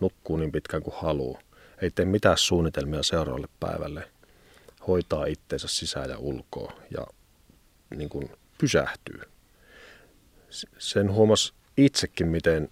nukkuu 0.00 0.36
niin 0.36 0.52
pitkään 0.52 0.82
kuin 0.82 0.96
haluaa, 0.98 1.40
ei 1.82 1.90
tee 1.90 2.04
mitään 2.04 2.38
suunnitelmia 2.38 3.02
seuraavalle 3.02 3.48
päivälle, 3.60 4.08
hoitaa 4.88 5.26
itteensä 5.26 5.68
sisään 5.68 6.10
ja 6.10 6.18
ulkoa 6.18 6.72
ja 6.90 7.06
niin 7.98 8.08
kuin 8.08 8.30
pysähtyy. 8.58 9.20
Sen 10.78 11.12
huomas 11.12 11.54
itsekin, 11.76 12.28
miten 12.28 12.68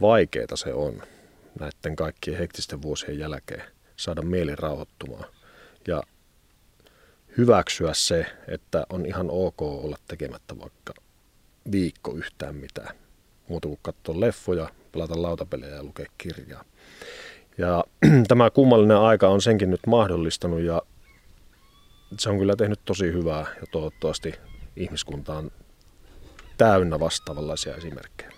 vaikeaa 0.00 0.56
se 0.56 0.72
on 0.72 1.02
näiden 1.60 1.96
kaikkien 1.96 2.38
hektisten 2.38 2.82
vuosien 2.82 3.18
jälkeen 3.18 3.62
saada 3.96 4.22
mieli 4.22 4.56
rauhoittumaan 4.56 5.24
ja 5.86 6.02
hyväksyä 7.38 7.94
se, 7.94 8.26
että 8.48 8.86
on 8.90 9.06
ihan 9.06 9.26
ok 9.30 9.62
olla 9.62 9.96
tekemättä 10.08 10.58
vaikka 10.58 10.94
viikko 11.72 12.14
yhtään 12.14 12.56
mitään. 12.56 12.96
Muuta 13.48 13.68
kuin 13.68 13.78
katsoa 13.82 14.20
leffoja, 14.20 14.70
pelata 14.92 15.22
lautapelejä 15.22 15.74
ja 15.74 15.82
lukea 15.82 16.06
kirjaa. 16.18 16.64
Ja 17.58 17.84
tämä 18.28 18.50
kummallinen 18.50 18.96
aika 18.96 19.28
on 19.28 19.42
senkin 19.42 19.70
nyt 19.70 19.86
mahdollistanut 19.86 20.60
ja 20.60 20.82
se 22.18 22.30
on 22.30 22.38
kyllä 22.38 22.56
tehnyt 22.56 22.80
tosi 22.84 23.12
hyvää 23.12 23.46
ja 23.60 23.66
toivottavasti 23.70 24.34
ihmiskunta 24.76 25.34
on 25.38 25.50
täynnä 26.58 27.00
vastaavanlaisia 27.00 27.74
esimerkkejä. 27.74 28.30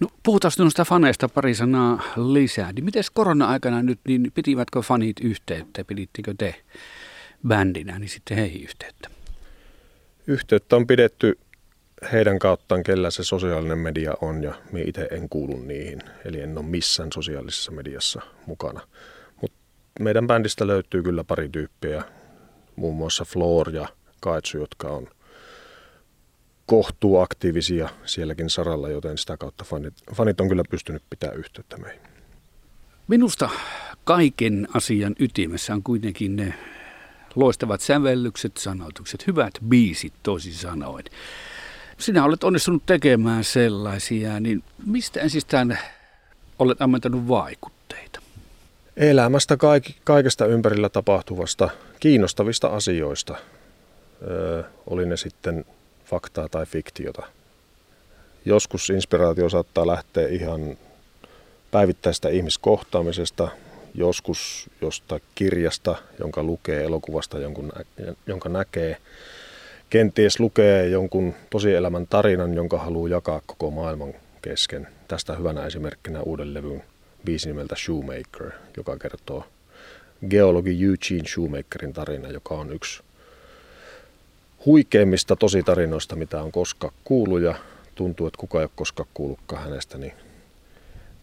No, 0.00 0.08
puhutaan 0.22 0.52
noista 0.58 0.84
faneista 0.84 1.28
pari 1.28 1.54
sanaa 1.54 2.02
lisää. 2.16 2.72
Niin 2.72 2.84
miten 2.84 3.04
korona-aikana 3.14 3.82
nyt, 3.82 4.00
niin 4.08 4.32
pitivätkö 4.34 4.82
fanit 4.82 5.20
yhteyttä, 5.22 5.84
pidittekö 5.84 6.34
te 6.38 6.54
bändinä, 7.48 7.98
niin 7.98 8.08
sitten 8.08 8.36
heihin 8.36 8.62
yhteyttä? 8.62 9.10
Yhteyttä 10.26 10.76
on 10.76 10.86
pidetty 10.86 11.38
heidän 12.12 12.38
kauttaan, 12.38 12.82
kellä 12.82 13.10
se 13.10 13.24
sosiaalinen 13.24 13.78
media 13.78 14.14
on 14.20 14.42
ja 14.42 14.54
me 14.72 14.82
itse 14.82 15.08
en 15.10 15.28
kuulu 15.28 15.58
niihin. 15.58 15.98
Eli 16.24 16.40
en 16.40 16.58
ole 16.58 16.66
missään 16.66 17.12
sosiaalisessa 17.14 17.72
mediassa 17.72 18.22
mukana. 18.46 18.80
Mutta 19.40 19.58
meidän 20.00 20.26
bändistä 20.26 20.66
löytyy 20.66 21.02
kyllä 21.02 21.24
pari 21.24 21.48
tyyppiä, 21.48 22.04
muun 22.76 22.96
muassa 22.96 23.24
Floor 23.24 23.70
ja 23.70 23.88
Kaitsu, 24.20 24.58
jotka 24.58 24.88
on 24.88 25.08
kohtuu 26.66 27.20
aktiivisia 27.20 27.88
sielläkin 28.04 28.50
saralla, 28.50 28.88
joten 28.88 29.18
sitä 29.18 29.36
kautta 29.36 29.64
fanit, 29.64 29.94
fanit 30.14 30.40
on 30.40 30.48
kyllä 30.48 30.62
pystynyt 30.70 31.02
pitämään 31.10 31.38
yhteyttä 31.38 31.76
meihin. 31.76 32.00
Minusta 33.08 33.50
kaiken 34.04 34.68
asian 34.74 35.14
ytimessä 35.18 35.74
on 35.74 35.82
kuitenkin 35.82 36.36
ne 36.36 36.54
loistavat 37.34 37.80
sävellykset, 37.80 38.56
sanotukset, 38.56 39.26
hyvät 39.26 39.54
biisit 39.68 40.12
toisin 40.22 40.54
sanoen. 40.54 41.04
Sinä 41.98 42.24
olet 42.24 42.44
onnistunut 42.44 42.86
tekemään 42.86 43.44
sellaisia, 43.44 44.40
niin 44.40 44.62
mistä 44.86 45.20
ensistään 45.20 45.78
olet 46.58 46.82
ammentanut 46.82 47.28
vaikutteita? 47.28 47.83
Elämästä, 48.96 49.56
kaik- 49.56 49.96
kaikesta 50.04 50.46
ympärillä 50.46 50.88
tapahtuvasta, 50.88 51.70
kiinnostavista 52.00 52.68
asioista. 52.68 53.36
Öö, 54.30 54.62
oli 54.86 55.06
ne 55.06 55.16
sitten 55.16 55.64
faktaa 56.04 56.48
tai 56.48 56.66
fiktiota. 56.66 57.22
Joskus 58.44 58.90
inspiraatio 58.90 59.48
saattaa 59.48 59.86
lähteä 59.86 60.28
ihan 60.28 60.76
päivittäistä 61.70 62.28
ihmiskohtaamisesta, 62.28 63.48
joskus 63.94 64.70
jostain 64.80 65.22
kirjasta, 65.34 65.96
jonka 66.18 66.42
lukee, 66.42 66.84
elokuvasta, 66.84 67.38
jonkun, 67.38 67.72
jonka 68.26 68.48
näkee. 68.48 68.96
Kenties 69.90 70.40
lukee 70.40 70.88
jonkun 70.88 71.34
tosielämän 71.50 72.06
tarinan, 72.06 72.54
jonka 72.54 72.78
haluaa 72.78 73.08
jakaa 73.08 73.40
koko 73.46 73.70
maailman 73.70 74.14
kesken. 74.42 74.88
Tästä 75.08 75.36
hyvänä 75.36 75.66
esimerkkinä 75.66 76.20
uuden 76.22 76.54
levyn 76.54 76.82
biisi 77.24 77.48
nimeltä 77.48 77.76
Shoemaker, 77.76 78.50
joka 78.76 78.96
kertoo 78.96 79.44
geologi 80.28 80.84
Eugene 80.84 81.28
Shoemakerin 81.28 81.92
tarina, 81.92 82.28
joka 82.28 82.54
on 82.54 82.72
yksi 82.72 83.02
huikeimmista 84.66 85.36
tositarinoista, 85.36 86.16
mitä 86.16 86.42
on 86.42 86.52
koskaan 86.52 86.94
kuullut 87.04 87.40
ja 87.40 87.54
tuntuu, 87.94 88.26
että 88.26 88.38
kukaan 88.38 88.60
ei 88.60 88.64
ole 88.64 88.70
koskaan 88.76 89.08
kuullutkaan 89.14 89.62
hänestä, 89.62 89.98
niin 89.98 90.12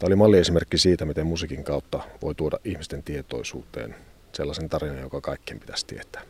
Tämä 0.02 0.08
oli 0.08 0.16
malliesimerkki 0.16 0.78
siitä, 0.78 1.06
miten 1.06 1.28
musiikin 1.28 1.64
kautta 1.64 2.00
voi 2.22 2.36
tuoda 2.36 2.58
ihmisten 2.66 3.04
tietoisuuteen 3.04 3.96
sellaisen 4.34 4.70
tarinan, 4.70 5.00
joka 5.00 5.22
kaikkien 5.22 5.60
pitäisi 5.60 5.86
tietää. 5.86 6.22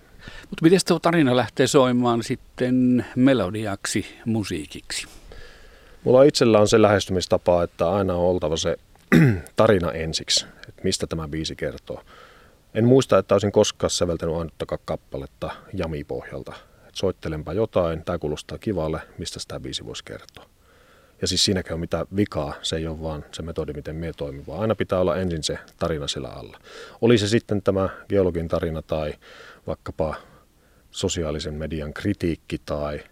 Mutta 0.50 0.64
miten 0.64 0.80
tuo 0.88 1.00
tarina 1.00 1.36
lähtee 1.36 1.68
soimaan 1.68 2.24
sitten 2.24 3.06
melodiaksi, 3.16 4.06
musiikiksi? 4.26 5.08
Mulla 6.04 6.24
itsellä 6.24 6.60
on 6.60 6.68
se 6.68 6.82
lähestymistapa, 6.82 7.64
että 7.64 7.92
aina 7.92 8.14
on 8.14 8.20
oltava 8.20 8.58
se 8.58 8.78
tarina 9.56 9.92
ensiksi, 9.92 10.46
että 10.70 10.82
mistä 10.84 11.08
tämä 11.08 11.28
biisi 11.28 11.56
kertoo. 11.56 12.04
En 12.74 12.86
muista, 12.86 13.18
että 13.18 13.36
olisin 13.36 13.52
koskaan 13.52 13.92
säveltänyt 13.92 14.36
ainuttakaan 14.36 14.82
kappaletta 14.86 15.52
jami-pohjalta. 15.74 16.54
Et 16.88 16.96
soittelenpa 16.96 17.54
jotain, 17.54 18.06
tämä 18.06 18.18
kuulostaa 18.18 18.58
kivalle, 18.58 19.02
mistä 19.18 19.40
sitä 19.40 19.60
biisi 19.60 19.86
voisi 19.86 20.04
kertoa. 20.04 20.46
Ja 21.22 21.28
siis 21.28 21.46
siinäkään 21.46 21.74
on 21.74 21.80
mitään 21.80 22.06
vikaa, 22.16 22.54
se 22.62 22.76
ei 22.76 22.88
ole 22.88 23.02
vaan 23.02 23.26
se 23.32 23.42
metodi, 23.42 23.74
miten 23.74 23.96
me 23.96 24.12
toimii, 24.18 24.48
vaan 24.48 24.62
aina 24.62 24.76
pitää 24.76 25.00
olla 25.00 25.18
ensin 25.18 25.44
se 25.44 25.60
tarina 25.80 26.08
sillä 26.08 26.30
alla. 26.30 26.60
Oli 27.02 27.18
se 27.18 27.28
sitten 27.28 27.62
tämä 27.62 27.90
geologin 28.10 28.48
tarina 28.48 28.82
tai 28.82 29.14
vaikkapa 29.68 30.16
sosiaalisen 30.92 31.54
median 31.54 31.94
kritiikki 31.94 32.58
tai 32.66 33.04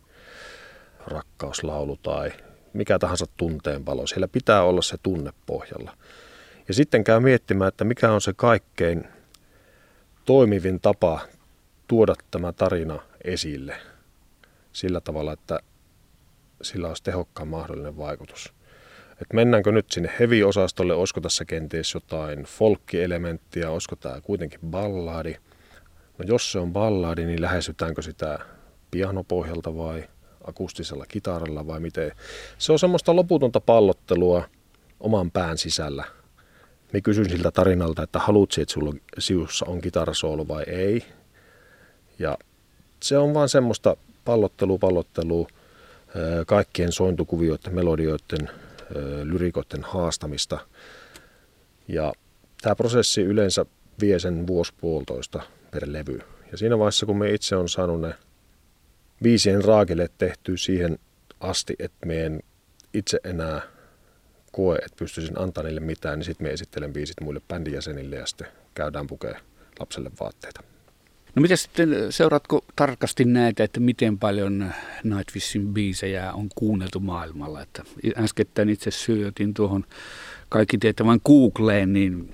rakkauslaulu 1.07 1.97
tai 1.97 2.31
mikä 2.73 2.99
tahansa 2.99 3.25
tunteenpalo. 3.37 4.07
Siellä 4.07 4.27
pitää 4.27 4.63
olla 4.63 4.81
se 4.81 4.97
tunne 5.03 5.31
pohjalla. 5.45 5.97
Ja 6.67 6.73
sitten 6.73 7.03
käy 7.03 7.19
miettimään, 7.19 7.67
että 7.67 7.83
mikä 7.83 8.11
on 8.11 8.21
se 8.21 8.33
kaikkein 8.35 9.07
toimivin 10.25 10.79
tapa 10.79 11.19
tuoda 11.87 12.13
tämä 12.31 12.53
tarina 12.53 12.99
esille 13.23 13.75
sillä 14.73 15.01
tavalla, 15.01 15.33
että 15.33 15.59
sillä 16.61 16.87
olisi 16.87 17.03
tehokkaan 17.03 17.47
mahdollinen 17.47 17.97
vaikutus. 17.97 18.53
Et 19.21 19.33
mennäänkö 19.33 19.71
nyt 19.71 19.91
sinne 19.91 20.11
heavy-osastolle, 20.19 20.93
olisiko 20.93 21.21
tässä 21.21 21.45
kenties 21.45 21.93
jotain 21.93 22.43
folkkielementtiä, 22.43 23.71
olisiko 23.71 23.95
tämä 23.95 24.21
kuitenkin 24.21 24.59
ballaadi. 24.69 25.35
No 26.17 26.25
jos 26.27 26.51
se 26.51 26.59
on 26.59 26.73
ballaadi, 26.73 27.25
niin 27.25 27.41
lähestytäänkö 27.41 28.01
sitä 28.01 28.39
pianopohjalta 28.91 29.77
vai 29.77 30.03
akustisella 30.49 31.05
kitaralla 31.05 31.67
vai 31.67 31.79
miten. 31.79 32.11
Se 32.57 32.71
on 32.71 32.79
semmoista 32.79 33.15
loputonta 33.15 33.59
pallottelua 33.59 34.43
oman 34.99 35.31
pään 35.31 35.57
sisällä. 35.57 36.03
Me 36.93 37.01
kysyn 37.01 37.29
siltä 37.29 37.51
tarinalta, 37.51 38.03
että 38.03 38.19
haluatko, 38.19 38.61
että 38.61 38.73
sulla 38.73 38.93
siussa 39.19 39.65
on 39.65 39.81
kitarasoolo 39.81 40.47
vai 40.47 40.63
ei. 40.63 41.05
Ja 42.19 42.37
se 43.03 43.17
on 43.17 43.33
vaan 43.33 43.49
semmoista 43.49 43.97
pallottelua, 44.25 44.77
pallottelua 44.77 45.47
kaikkien 46.47 46.91
sointukuvioiden, 46.91 47.75
melodioiden 47.75 48.49
lyrikoiden 49.23 49.83
haastamista. 49.83 50.59
Ja 51.87 52.13
tämä 52.61 52.75
prosessi 52.75 53.21
yleensä 53.21 53.65
vie 54.01 54.19
sen 54.19 54.47
vuosi 54.47 54.73
puolitoista 54.81 55.41
per 55.71 55.83
levy. 55.85 56.19
Ja 56.51 56.57
siinä 56.57 56.79
vaiheessa, 56.79 57.05
kun 57.05 57.17
me 57.17 57.33
itse 57.33 57.55
on 57.55 57.69
saanut 57.69 58.01
ne 58.01 58.13
biisien 59.23 59.63
raakille 59.63 60.09
tehtyä 60.17 60.57
siihen 60.57 60.99
asti, 61.39 61.75
että 61.79 62.05
me 62.05 62.25
en 62.25 62.39
itse 62.93 63.19
enää 63.23 63.61
koe, 64.51 64.75
että 64.75 64.95
pystyisin 64.99 65.39
antaa 65.39 65.63
niille 65.63 65.79
mitään, 65.79 66.19
niin 66.19 66.25
sitten 66.25 66.47
me 66.47 66.53
esittelen 66.53 66.93
biisit 66.93 67.21
muille 67.21 67.41
bändin 67.47 67.73
jäsenille 67.73 68.15
ja 68.15 68.25
sitten 68.25 68.47
käydään 68.73 69.07
pukea 69.07 69.39
lapselle 69.79 70.11
vaatteita. 70.19 70.63
No 71.35 71.41
mitä 71.41 71.55
sitten, 71.55 71.89
seuraatko 72.09 72.65
tarkasti 72.75 73.25
näitä, 73.25 73.63
että 73.63 73.79
miten 73.79 74.19
paljon 74.19 74.71
Nightwishin 75.03 75.73
biisejä 75.73 76.33
on 76.33 76.49
kuunneltu 76.55 76.99
maailmalla? 76.99 77.61
Että 77.61 77.83
äskettäin 78.17 78.69
itse 78.69 78.91
syötin 78.91 79.53
tuohon 79.53 79.85
kaikki 80.49 80.77
tietävän 80.77 81.19
Googleen, 81.25 81.93
niin 81.93 82.33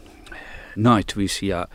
Nightwish 0.76 1.44
ja 1.44 1.68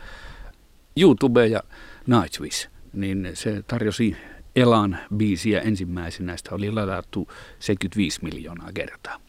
YouTube 0.97 1.47
ja 1.47 1.63
Nightwish, 2.07 2.69
niin 2.93 3.29
se 3.33 3.63
tarjosi 3.67 4.17
Elan 4.55 4.99
biisiä 5.15 5.61
ensimmäisenä, 5.61 6.25
näistä 6.25 6.55
oli 6.55 6.71
ladattu 6.71 7.27
75 7.59 8.19
miljoonaa 8.23 8.71
kertaa. 8.73 9.21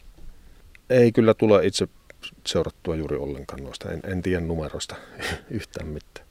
Ei 0.91 1.13
kyllä 1.13 1.35
tule 1.35 1.67
itse 1.67 1.89
seurattua 2.47 2.97
juuri 2.97 3.17
ollenkaan 3.17 3.65
noista. 3.65 3.91
En, 3.91 4.01
en 4.05 4.23
tiedä 4.23 4.41
numeroista 4.41 4.97
yhtään 5.51 5.89
mitään. 5.89 6.27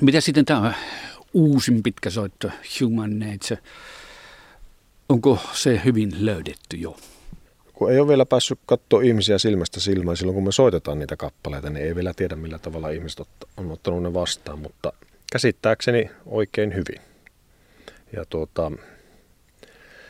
Mitä 0.00 0.20
sitten 0.20 0.44
tämä 0.44 0.74
uusin 1.34 1.82
pitkä 1.82 2.10
soitto, 2.10 2.50
Human 2.80 3.18
Nature, 3.18 3.62
onko 5.08 5.38
se 5.52 5.80
hyvin 5.84 6.12
löydetty 6.18 6.76
jo? 6.76 6.96
Kun 7.72 7.92
ei 7.92 7.98
ole 8.00 8.08
vielä 8.08 8.26
päässyt 8.26 8.58
katsoa 8.66 9.02
ihmisiä 9.02 9.38
silmästä 9.38 9.80
silmään 9.80 10.16
silloin, 10.16 10.34
kun 10.34 10.44
me 10.44 10.52
soitetaan 10.52 10.98
niitä 10.98 11.16
kappaleita, 11.16 11.70
niin 11.70 11.86
ei 11.86 11.94
vielä 11.94 12.14
tiedä, 12.14 12.36
millä 12.36 12.58
tavalla 12.58 12.88
ihmiset 12.88 13.26
on 13.56 13.70
ottanut 13.70 14.02
ne 14.02 14.14
vastaan, 14.14 14.58
mutta 14.58 14.92
käsittääkseni 15.32 16.10
oikein 16.26 16.74
hyvin. 16.74 17.11
Ja 18.16 18.24
tuota, 18.24 18.72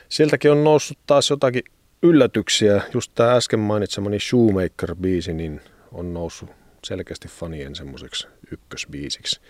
sieltäkin 0.08 0.50
on 0.50 0.64
noussut 0.64 0.98
taas 1.06 1.30
jotakin 1.30 1.62
yllätyksiä. 2.02 2.82
Just 2.94 3.12
tämä 3.14 3.32
äsken 3.32 3.60
mainitsemani 3.60 4.18
Shoemaker-biisi 4.18 5.32
niin 5.32 5.60
on 5.92 6.14
noussut 6.14 6.50
selkeästi 6.84 7.28
fanien 7.28 7.74
semmoiseksi 7.74 8.26
ykkösbiisiksi. 8.50 9.40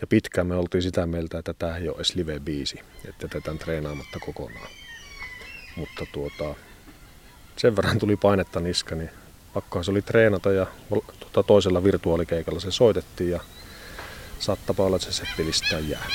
Ja 0.00 0.06
pitkään 0.06 0.46
me 0.46 0.56
oltiin 0.56 0.82
sitä 0.82 1.06
mieltä, 1.06 1.38
että 1.38 1.54
tämä 1.54 1.76
ei 1.76 1.88
ole 1.88 1.96
edes 1.96 2.14
live-biisi, 2.14 2.80
että 3.08 3.24
jätetään 3.24 3.58
treenaamatta 3.58 4.18
kokonaan. 4.18 4.68
Mutta 5.76 6.06
tuota, 6.12 6.54
sen 7.56 7.76
verran 7.76 7.98
tuli 7.98 8.16
painetta 8.16 8.60
niska, 8.60 8.94
niin 8.94 9.10
pakkohan 9.54 9.84
se 9.84 9.90
oli 9.90 10.02
treenata 10.02 10.52
ja 10.52 10.66
tuota, 11.20 11.42
toisella 11.42 11.84
virtuaalikeikalla 11.84 12.60
se 12.60 12.70
soitettiin 12.70 13.30
ja 13.30 13.40
saattaa 14.38 14.74
olla, 14.78 14.96
että 14.96 15.12
se 15.12 15.26
settilistään 15.26 15.88
jää. 15.88 16.06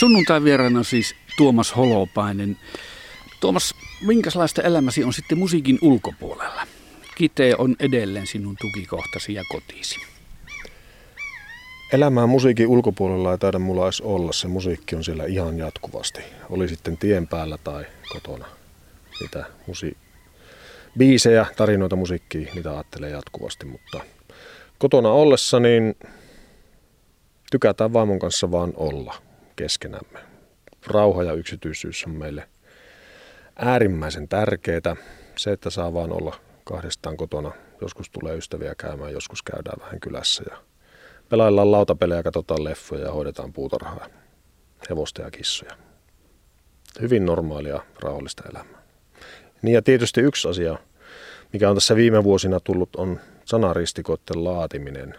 Sunnuntai 0.00 0.44
vieraana 0.44 0.82
siis 0.82 1.14
Tuomas 1.36 1.76
Holopainen. 1.76 2.56
Tuomas, 3.40 3.74
minkälaista 4.06 4.62
elämäsi 4.62 5.04
on 5.04 5.12
sitten 5.12 5.38
musiikin 5.38 5.78
ulkopuolella? 5.82 6.66
Kite 7.14 7.54
on 7.58 7.76
edelleen 7.80 8.26
sinun 8.26 8.56
tukikohtasi 8.60 9.34
ja 9.34 9.42
kotiisi. 9.48 10.00
Elämää 11.92 12.26
musiikin 12.26 12.66
ulkopuolella 12.66 13.32
ei 13.32 13.38
taida 13.38 13.58
mulla 13.58 13.84
edes 13.84 14.00
olla. 14.00 14.32
Se 14.32 14.48
musiikki 14.48 14.96
on 14.96 15.04
siellä 15.04 15.24
ihan 15.24 15.58
jatkuvasti. 15.58 16.20
Oli 16.50 16.68
sitten 16.68 16.96
tien 16.96 17.26
päällä 17.26 17.58
tai 17.64 17.84
kotona. 18.08 18.46
Niitä 19.20 19.44
musi- 19.66 19.96
biisejä, 20.98 21.46
tarinoita, 21.56 21.96
musiikkia, 21.96 22.54
niitä 22.54 22.72
ajattelee 22.72 23.10
jatkuvasti. 23.10 23.66
Mutta 23.66 24.00
kotona 24.78 25.10
ollessa 25.10 25.60
niin 25.60 25.94
tykätään 27.50 27.92
vaimon 27.92 28.18
kanssa 28.18 28.50
vaan 28.50 28.72
olla 28.76 29.29
keskenämme. 29.60 30.18
Rauha 30.86 31.22
ja 31.22 31.32
yksityisyys 31.32 32.04
on 32.06 32.12
meille 32.12 32.48
äärimmäisen 33.56 34.28
tärkeää. 34.28 34.96
Se, 35.36 35.52
että 35.52 35.70
saa 35.70 35.94
vaan 35.94 36.12
olla 36.12 36.36
kahdestaan 36.64 37.16
kotona. 37.16 37.52
Joskus 37.80 38.10
tulee 38.10 38.36
ystäviä 38.36 38.74
käymään, 38.74 39.12
joskus 39.12 39.42
käydään 39.42 39.80
vähän 39.80 40.00
kylässä 40.00 40.44
ja 40.50 40.56
pelaillaan 41.28 41.72
lautapelejä, 41.72 42.22
katsotaan 42.22 42.64
leffoja 42.64 43.04
ja 43.04 43.12
hoidetaan 43.12 43.52
puutarhaa, 43.52 44.06
hevosta 44.90 45.22
ja 45.22 45.30
kissoja. 45.30 45.76
Hyvin 47.00 47.26
normaalia, 47.26 47.80
rauhallista 48.02 48.42
elämää. 48.50 48.82
Niin 49.62 49.74
ja 49.74 49.82
tietysti 49.82 50.20
yksi 50.20 50.48
asia, 50.48 50.78
mikä 51.52 51.70
on 51.70 51.76
tässä 51.76 51.96
viime 51.96 52.24
vuosina 52.24 52.60
tullut, 52.60 52.96
on 52.96 53.20
sanaristikoiden 53.44 54.44
laatiminen. 54.44 55.14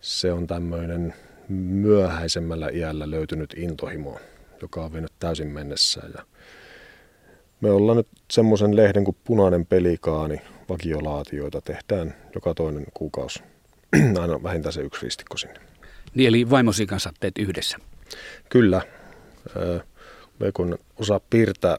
Se 0.00 0.32
on 0.32 0.46
tämmöinen 0.46 1.14
myöhäisemmällä 1.52 2.68
iällä 2.68 3.10
löytynyt 3.10 3.54
intohimo, 3.56 4.20
joka 4.62 4.84
on 4.84 4.92
vienyt 4.92 5.12
täysin 5.18 5.48
mennessään. 5.48 6.12
Ja 6.16 6.24
me 7.60 7.70
ollaan 7.70 7.96
nyt 7.96 8.08
semmoisen 8.30 8.76
lehden 8.76 9.04
kuin 9.04 9.16
Punainen 9.24 9.66
pelikaani, 9.66 10.40
vakiolaatioita 10.68 11.60
tehdään 11.60 12.14
joka 12.34 12.54
toinen 12.54 12.86
kuukausi. 12.94 13.42
Aina 14.20 14.42
vähintään 14.42 14.72
se 14.72 14.80
yksi 14.80 15.02
ristikko 15.02 15.36
sinne. 15.36 15.60
Niin 16.14 16.28
eli 16.28 16.50
vaimosi 16.50 16.86
kanssa 16.86 17.12
teet 17.20 17.38
yhdessä? 17.38 17.78
Kyllä. 18.48 18.82
Me 20.38 20.52
kun 20.52 20.78
osaa 20.96 21.20
piirtää 21.30 21.76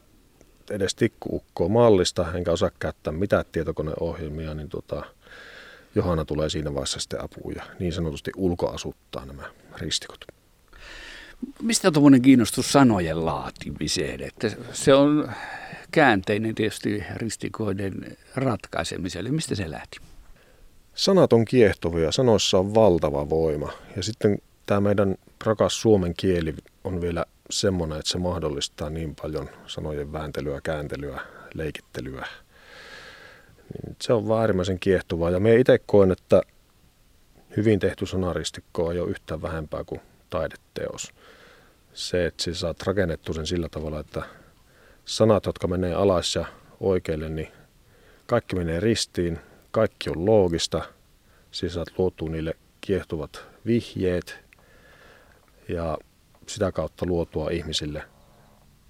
edes 0.70 0.94
tikkuukkoa 0.94 1.68
mallista, 1.68 2.32
enkä 2.34 2.52
osaa 2.52 2.70
käyttää 2.78 3.12
mitään 3.12 3.44
tietokoneohjelmia, 3.52 4.54
niin 4.54 4.68
tota, 4.68 5.04
Johanna 5.94 6.24
tulee 6.24 6.48
siinä 6.48 6.74
vaiheessa 6.74 7.00
sitten 7.00 7.24
apuun 7.24 7.54
ja 7.56 7.62
niin 7.78 7.92
sanotusti 7.92 8.30
ulkoasuttaa 8.36 9.24
nämä 9.24 9.42
ristikot. 9.76 10.24
Mistä 11.62 11.88
on 11.88 11.92
tuommoinen 11.92 12.22
kiinnostus 12.22 12.72
sanojen 12.72 13.26
laatimiseen? 13.26 14.20
Että 14.20 14.50
se 14.72 14.94
on 14.94 15.32
käänteinen 15.92 16.54
tietysti 16.54 17.04
ristikoiden 17.16 18.16
ratkaisemiselle. 18.34 19.30
Mistä 19.30 19.54
se 19.54 19.70
lähti? 19.70 19.98
Sanat 20.94 21.32
on 21.32 21.44
kiehtovia, 21.44 22.12
sanoissa 22.12 22.58
on 22.58 22.74
valtava 22.74 23.30
voima. 23.30 23.72
Ja 23.96 24.02
sitten 24.02 24.38
tämä 24.66 24.80
meidän 24.80 25.16
rakas 25.44 25.80
suomen 25.80 26.14
kieli 26.14 26.54
on 26.84 27.00
vielä 27.00 27.24
semmoinen, 27.50 27.98
että 27.98 28.10
se 28.10 28.18
mahdollistaa 28.18 28.90
niin 28.90 29.14
paljon 29.22 29.50
sanojen 29.66 30.12
vääntelyä, 30.12 30.60
kääntelyä, 30.60 31.20
leikittelyä. 31.54 32.26
Niin 33.72 33.96
se 34.02 34.12
on 34.12 34.40
äärimmäisen 34.40 34.78
kiehtovaa. 34.78 35.30
Ja 35.30 35.40
me 35.40 35.54
itse 35.54 35.78
koen, 35.86 36.12
että 36.12 36.42
hyvin 37.56 37.78
tehty 37.78 38.06
sanaristikko 38.06 38.92
ei 38.92 39.00
ole 39.00 39.10
yhtään 39.10 39.42
vähempää 39.42 39.84
kuin 39.84 40.00
taideteos. 40.30 41.12
Se, 41.92 42.26
että 42.26 42.42
sä 42.44 42.54
saat 42.54 42.82
rakennettu 42.82 43.34
sen 43.34 43.46
sillä 43.46 43.68
tavalla, 43.68 44.00
että 44.00 44.22
sanat, 45.04 45.46
jotka 45.46 45.68
menee 45.68 45.94
alas 45.94 46.34
ja 46.34 46.46
oikealle, 46.80 47.28
niin 47.28 47.48
kaikki 48.26 48.56
menee 48.56 48.80
ristiin, 48.80 49.38
kaikki 49.70 50.10
on 50.10 50.26
loogista. 50.26 50.82
Siis 51.50 51.74
saat 51.74 51.98
luotua 51.98 52.28
niille 52.28 52.54
kiehtuvat 52.80 53.46
vihjeet 53.66 54.38
ja 55.68 55.98
sitä 56.46 56.72
kautta 56.72 57.06
luotua 57.06 57.50
ihmisille 57.50 58.02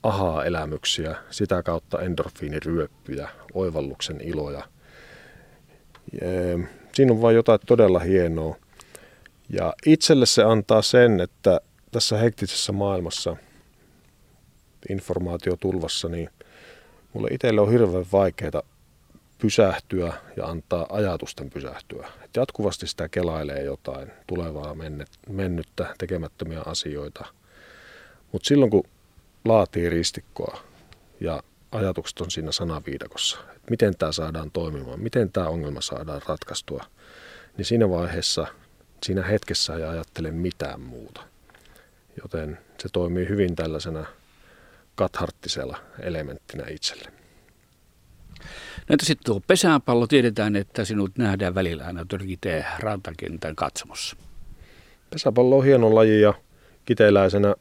ahaa-elämyksiä, 0.02 1.16
sitä 1.30 1.62
kautta 1.62 2.00
endorfiiniryöppyjä, 2.00 3.28
oivalluksen 3.54 4.20
iloja. 4.20 4.68
Siinä 6.92 7.12
on 7.12 7.22
vain 7.22 7.36
jotain 7.36 7.60
todella 7.66 7.98
hienoa. 7.98 8.56
Ja 9.48 9.74
itselle 9.86 10.26
se 10.26 10.42
antaa 10.42 10.82
sen, 10.82 11.20
että 11.20 11.60
tässä 11.90 12.16
hektisessä 12.16 12.72
maailmassa, 12.72 13.36
informaatiotulvassa, 14.88 16.08
niin 16.08 16.30
mulle 17.12 17.28
itselle 17.30 17.60
on 17.60 17.70
hirveän 17.70 18.04
vaikeaa 18.12 18.62
pysähtyä 19.38 20.12
ja 20.36 20.46
antaa 20.46 20.86
ajatusten 20.90 21.50
pysähtyä. 21.50 22.08
Et 22.24 22.30
jatkuvasti 22.36 22.86
sitä 22.86 23.08
kelailee 23.08 23.62
jotain 23.62 24.12
tulevaa 24.26 24.76
mennyttä, 25.28 25.94
tekemättömiä 25.98 26.62
asioita. 26.66 27.24
Mutta 28.32 28.48
silloin 28.48 28.70
kun 28.70 28.84
laatii 29.44 29.90
ristikkoa 29.90 30.60
ja 31.20 31.42
ajatukset 31.72 32.20
on 32.20 32.30
siinä 32.30 32.52
sanaviidakossa, 32.52 33.38
että 33.40 33.70
miten 33.70 33.96
tämä 33.96 34.12
saadaan 34.12 34.50
toimimaan, 34.50 35.00
miten 35.00 35.32
tämä 35.32 35.48
ongelma 35.48 35.80
saadaan 35.80 36.22
ratkaistua, 36.28 36.84
niin 37.56 37.64
siinä 37.64 37.90
vaiheessa, 37.90 38.46
siinä 39.02 39.22
hetkessä 39.22 39.74
ei 39.74 39.82
ajattele 39.82 40.30
mitään 40.30 40.80
muuta. 40.80 41.22
Joten 42.22 42.58
se 42.82 42.88
toimii 42.92 43.28
hyvin 43.28 43.56
tällaisena 43.56 44.06
katharttisella 44.94 45.78
elementtinä 46.00 46.64
itselle. 46.70 47.12
No 48.78 48.86
entä 48.90 49.06
sitten 49.06 49.24
tuo 49.24 49.40
pesäpallo, 49.46 50.06
tiedetään, 50.06 50.56
että 50.56 50.84
sinut 50.84 51.18
nähdään 51.18 51.54
välillä 51.54 51.84
aina 51.84 52.04
Törkiteen 52.08 52.64
rantakentän 52.78 53.56
katsomossa. 53.56 54.16
Pesäpallo 55.10 55.58
on 55.58 55.64
hieno 55.64 55.94
laji 55.94 56.20
ja 56.20 56.34
kiteiläisenä 56.84 57.54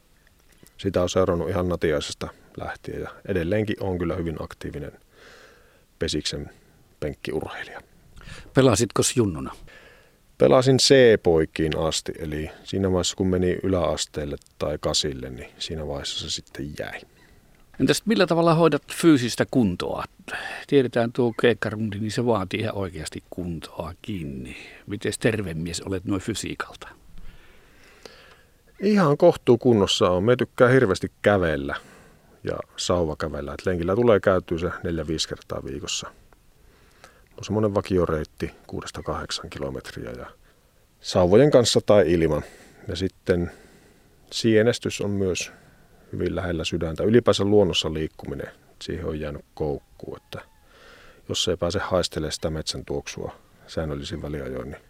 sitä 0.78 1.02
on 1.02 1.08
seurannut 1.08 1.48
ihan 1.48 1.68
natiaisesta 1.68 2.28
lähtien 2.56 3.00
ja 3.00 3.10
edelleenkin 3.28 3.76
on 3.80 3.98
kyllä 3.98 4.16
hyvin 4.16 4.36
aktiivinen 4.42 4.92
Pesiksen 5.98 6.50
penkkiurheilija. 7.00 7.80
Pelasitko 8.54 9.02
junnuna? 9.16 9.52
Pelasin 10.38 10.76
C-poikiin 10.76 11.78
asti, 11.78 12.12
eli 12.18 12.50
siinä 12.64 12.90
vaiheessa 12.90 13.16
kun 13.16 13.26
meni 13.26 13.58
yläasteelle 13.62 14.36
tai 14.58 14.78
kasille, 14.80 15.30
niin 15.30 15.48
siinä 15.58 15.86
vaiheessa 15.86 16.20
se 16.20 16.30
sitten 16.30 16.72
jäi. 16.78 17.00
Entäs 17.80 18.02
millä 18.06 18.26
tavalla 18.26 18.54
hoidat 18.54 18.82
fyysistä 18.92 19.46
kuntoa? 19.50 20.04
Tiedetään 20.66 21.12
tuo 21.12 21.32
keikkarundi, 21.40 21.98
niin 21.98 22.10
se 22.10 22.26
vaatii 22.26 22.60
ihan 22.60 22.74
oikeasti 22.74 23.22
kuntoa 23.30 23.94
kiinni. 24.02 24.56
Miten 24.86 25.12
terve 25.20 25.54
mies 25.54 25.80
olet 25.80 26.04
noin 26.04 26.20
fysiikalta? 26.20 26.88
Ihan 28.80 29.16
kohtuu 29.16 29.58
kunnossa 29.58 30.10
on. 30.10 30.24
Me 30.24 30.36
tykkää 30.36 30.68
hirveästi 30.68 31.12
kävellä 31.22 31.76
ja 32.44 32.58
sauva 32.76 33.16
kävellä. 33.16 33.54
Et 33.54 33.66
lenkillä 33.66 33.94
tulee 33.94 34.20
käytyä 34.20 34.58
se 34.58 34.66
4-5 34.68 34.70
kertaa 35.28 35.64
viikossa. 35.64 36.08
On 37.38 37.44
semmoinen 37.44 37.74
vakioreitti 37.74 38.50
6-8 39.44 39.48
kilometriä 39.50 40.10
ja 40.10 40.26
sauvojen 41.00 41.50
kanssa 41.50 41.80
tai 41.86 42.12
ilman. 42.12 42.42
Ja 42.88 42.96
sitten 42.96 43.52
sienestys 44.32 45.00
on 45.00 45.10
myös 45.10 45.52
hyvin 46.12 46.36
lähellä 46.36 46.64
sydäntä. 46.64 47.02
Ylipäänsä 47.02 47.44
luonnossa 47.44 47.94
liikkuminen, 47.94 48.52
siihen 48.82 49.06
on 49.06 49.20
jäänyt 49.20 49.44
koukkuun, 49.54 50.16
että 50.16 50.40
jos 51.28 51.48
ei 51.48 51.56
pääse 51.56 51.78
haistelemaan 51.78 52.32
sitä 52.32 52.50
metsän 52.50 52.84
tuoksua 52.84 53.34
säännöllisin 53.66 54.22
väliajoin, 54.22 54.70
niin 54.70 54.82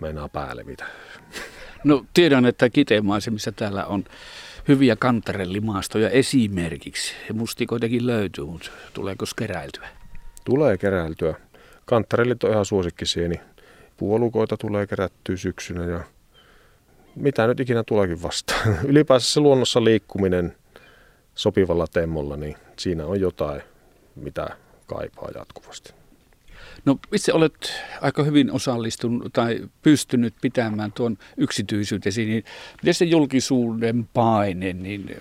meinaa 0.00 0.28
päälle 0.28 0.64
mitä. 0.64 0.84
No 1.84 2.04
tiedän, 2.14 2.46
että 2.46 2.70
kitemaisemissa 2.70 3.52
täällä 3.52 3.84
on 3.84 4.04
hyviä 4.68 4.96
kantarellimaastoja 4.96 6.10
esimerkiksi. 6.10 7.14
Mustikoitakin 7.32 8.06
löytyy, 8.06 8.44
mutta 8.44 8.70
tuleeko 8.94 9.24
keräiltyä? 9.36 9.88
Tulee 10.44 10.78
keräiltyä. 10.78 11.34
Kantarellit 11.84 12.44
on 12.44 12.50
ihan 12.50 12.64
suosikkisieni. 12.64 13.40
Puolukoita 13.96 14.56
tulee 14.56 14.86
kerättyä 14.86 15.36
syksynä 15.36 15.84
ja 15.84 16.00
mitä 17.16 17.46
nyt 17.46 17.60
ikinä 17.60 17.84
tuleekin 17.86 18.22
vastaan. 18.22 18.78
Ylipäänsä 18.88 19.32
se 19.32 19.40
luonnossa 19.40 19.84
liikkuminen 19.84 20.56
sopivalla 21.34 21.86
temmolla, 21.86 22.36
niin 22.36 22.56
siinä 22.78 23.06
on 23.06 23.20
jotain, 23.20 23.62
mitä 24.16 24.48
kaipaa 24.86 25.28
jatkuvasti. 25.34 26.03
No 26.84 26.98
itse 27.12 27.32
olet 27.32 27.72
aika 28.00 28.22
hyvin 28.22 28.52
osallistunut 28.52 29.32
tai 29.32 29.68
pystynyt 29.82 30.34
pitämään 30.42 30.92
tuon 30.92 31.18
yksityisyytesi, 31.36 32.24
niin 32.24 32.44
miten 32.82 32.94
se 32.94 33.04
julkisuuden 33.04 34.08
paine, 34.14 34.72
niin 34.72 35.16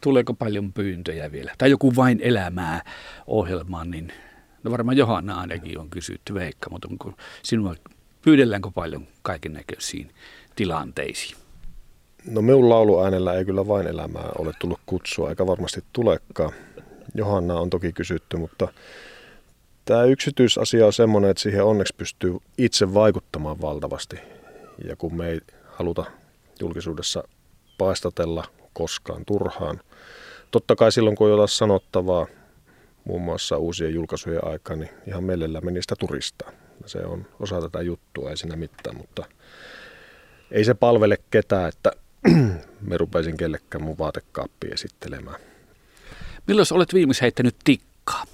tuleeko 0.00 0.34
paljon 0.34 0.72
pyyntöjä 0.72 1.32
vielä? 1.32 1.52
Tai 1.58 1.70
joku 1.70 1.96
vain 1.96 2.20
elämää 2.22 2.82
ohjelmaan, 3.26 3.90
niin 3.90 4.12
no 4.62 4.70
varmaan 4.70 4.96
Johanna 4.96 5.40
ainakin 5.40 5.78
on 5.78 5.90
kysytty 5.90 6.34
Veikka, 6.34 6.70
mutta 6.70 6.88
onko 6.90 7.12
sinua, 7.42 7.74
pyydelläänkö 8.22 8.70
paljon 8.74 9.06
kaiken 9.22 9.52
näköisiin 9.52 10.10
tilanteisiin? 10.56 11.38
No 12.30 12.42
minun 12.42 12.68
lauluäänellä 12.68 13.34
ei 13.34 13.44
kyllä 13.44 13.68
vain 13.68 13.86
elämää 13.86 14.30
ole 14.38 14.52
tullut 14.58 14.80
kutsua, 14.86 15.30
eikä 15.30 15.46
varmasti 15.46 15.84
tulekaan. 15.92 16.52
Johanna 17.14 17.54
on 17.54 17.70
toki 17.70 17.92
kysytty, 17.92 18.36
mutta 18.36 18.68
tämä 19.84 20.04
yksityisasia 20.04 20.86
on 20.86 20.92
semmoinen, 20.92 21.30
että 21.30 21.42
siihen 21.42 21.64
onneksi 21.64 21.94
pystyy 21.96 22.36
itse 22.58 22.94
vaikuttamaan 22.94 23.60
valtavasti. 23.60 24.16
Ja 24.84 24.96
kun 24.96 25.16
me 25.16 25.28
ei 25.28 25.40
haluta 25.66 26.04
julkisuudessa 26.60 27.24
paistatella 27.78 28.44
koskaan 28.72 29.24
turhaan. 29.24 29.80
Totta 30.50 30.76
kai 30.76 30.92
silloin, 30.92 31.16
kun 31.16 31.26
on 31.26 31.30
jotain 31.30 31.48
sanottavaa, 31.48 32.26
muun 33.04 33.22
muassa 33.22 33.56
uusien 33.56 33.94
julkaisujen 33.94 34.44
aikaa, 34.44 34.76
niin 34.76 34.90
ihan 35.06 35.24
mielellä 35.24 35.60
meni 35.60 35.82
sitä 35.82 35.96
turistaa. 35.98 36.50
Se 36.86 36.98
on 36.98 37.26
osa 37.40 37.60
tätä 37.60 37.82
juttua, 37.82 38.30
ei 38.30 38.36
siinä 38.36 38.56
mitään, 38.56 38.96
mutta 38.96 39.24
ei 40.50 40.64
se 40.64 40.74
palvele 40.74 41.18
ketään, 41.30 41.68
että 41.68 41.92
me 42.88 42.96
rupeisin 42.96 43.36
kellekään 43.36 43.84
mun 43.84 43.98
vaatekaappiin 43.98 44.72
esittelemään. 44.72 45.40
Milloin 46.46 46.66
olet 46.72 46.94
viimeksi 46.94 47.22
heittänyt 47.22 47.56
tikkaa? 47.64 48.24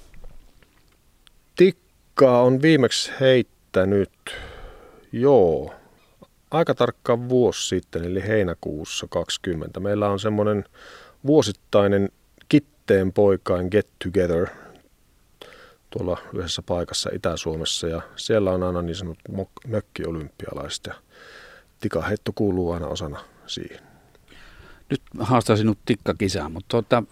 Tikkaa 1.61 2.41
on 2.41 2.61
viimeksi 2.61 3.11
heittänyt, 3.19 4.11
joo, 5.11 5.73
aika 6.51 6.75
tarkkaan 6.75 7.29
vuosi 7.29 7.67
sitten, 7.67 8.03
eli 8.03 8.27
heinäkuussa 8.27 9.07
20. 9.09 9.79
Meillä 9.79 10.09
on 10.09 10.19
semmoinen 10.19 10.63
vuosittainen 11.25 12.09
kitteen 12.49 13.13
poikain 13.13 13.67
get 13.71 13.87
together 14.03 14.47
tuolla 15.89 16.17
yhdessä 16.33 16.61
paikassa 16.61 17.09
Itä-Suomessa 17.13 17.87
ja 17.87 18.01
siellä 18.15 18.51
on 18.51 18.63
aina 18.63 18.81
niin 18.81 18.95
sanotut 18.95 19.55
mökkiolympialaiset 19.67 20.85
ja 20.85 20.93
tikaheitto 21.79 22.31
kuuluu 22.35 22.71
aina 22.71 22.87
osana 22.87 23.19
siihen. 23.47 23.79
Nyt 24.89 25.01
haastan 25.19 25.57
sinut 25.57 25.77
tikkakisaan, 25.85 26.51
mutta 26.51 26.67
tuota, 26.69 27.03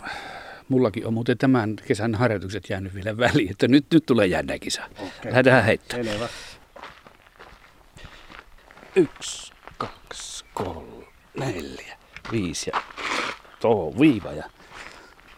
mullakin 0.70 1.08
on 1.08 1.14
muuten 1.14 1.38
tämän 1.38 1.76
kesän 1.88 2.16
harjoitukset 2.16 2.70
jäänyt 2.70 2.96
vielä 2.96 3.18
väliin, 3.18 3.52
että 3.52 3.68
nyt, 3.68 3.86
nyt 3.94 4.06
tulee 4.06 4.28
jännä 4.28 4.60
kisa. 4.60 4.82
Okay. 4.92 5.32
Lähdetään 5.32 5.64
heittämään. 5.64 6.30
Yksi, 8.96 9.54
kaksi, 9.78 10.46
kolme, 10.54 11.06
neljä, 11.40 11.98
viisi 12.32 12.70
ja 12.74 12.82
tuo 13.62 13.94
viiva. 14.00 14.32
Ja... 14.32 14.44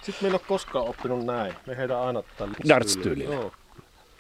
Sitten 0.01 0.15
meillä 0.21 0.35
ei 0.35 0.39
ole 0.41 0.47
koskaan 0.47 0.85
oppinut 0.85 1.25
näin. 1.25 1.53
Me 1.67 1.77
heidän 1.77 1.97
aina 1.97 2.23
tällä 2.37 2.53
darts-tyylillä. 2.69 3.51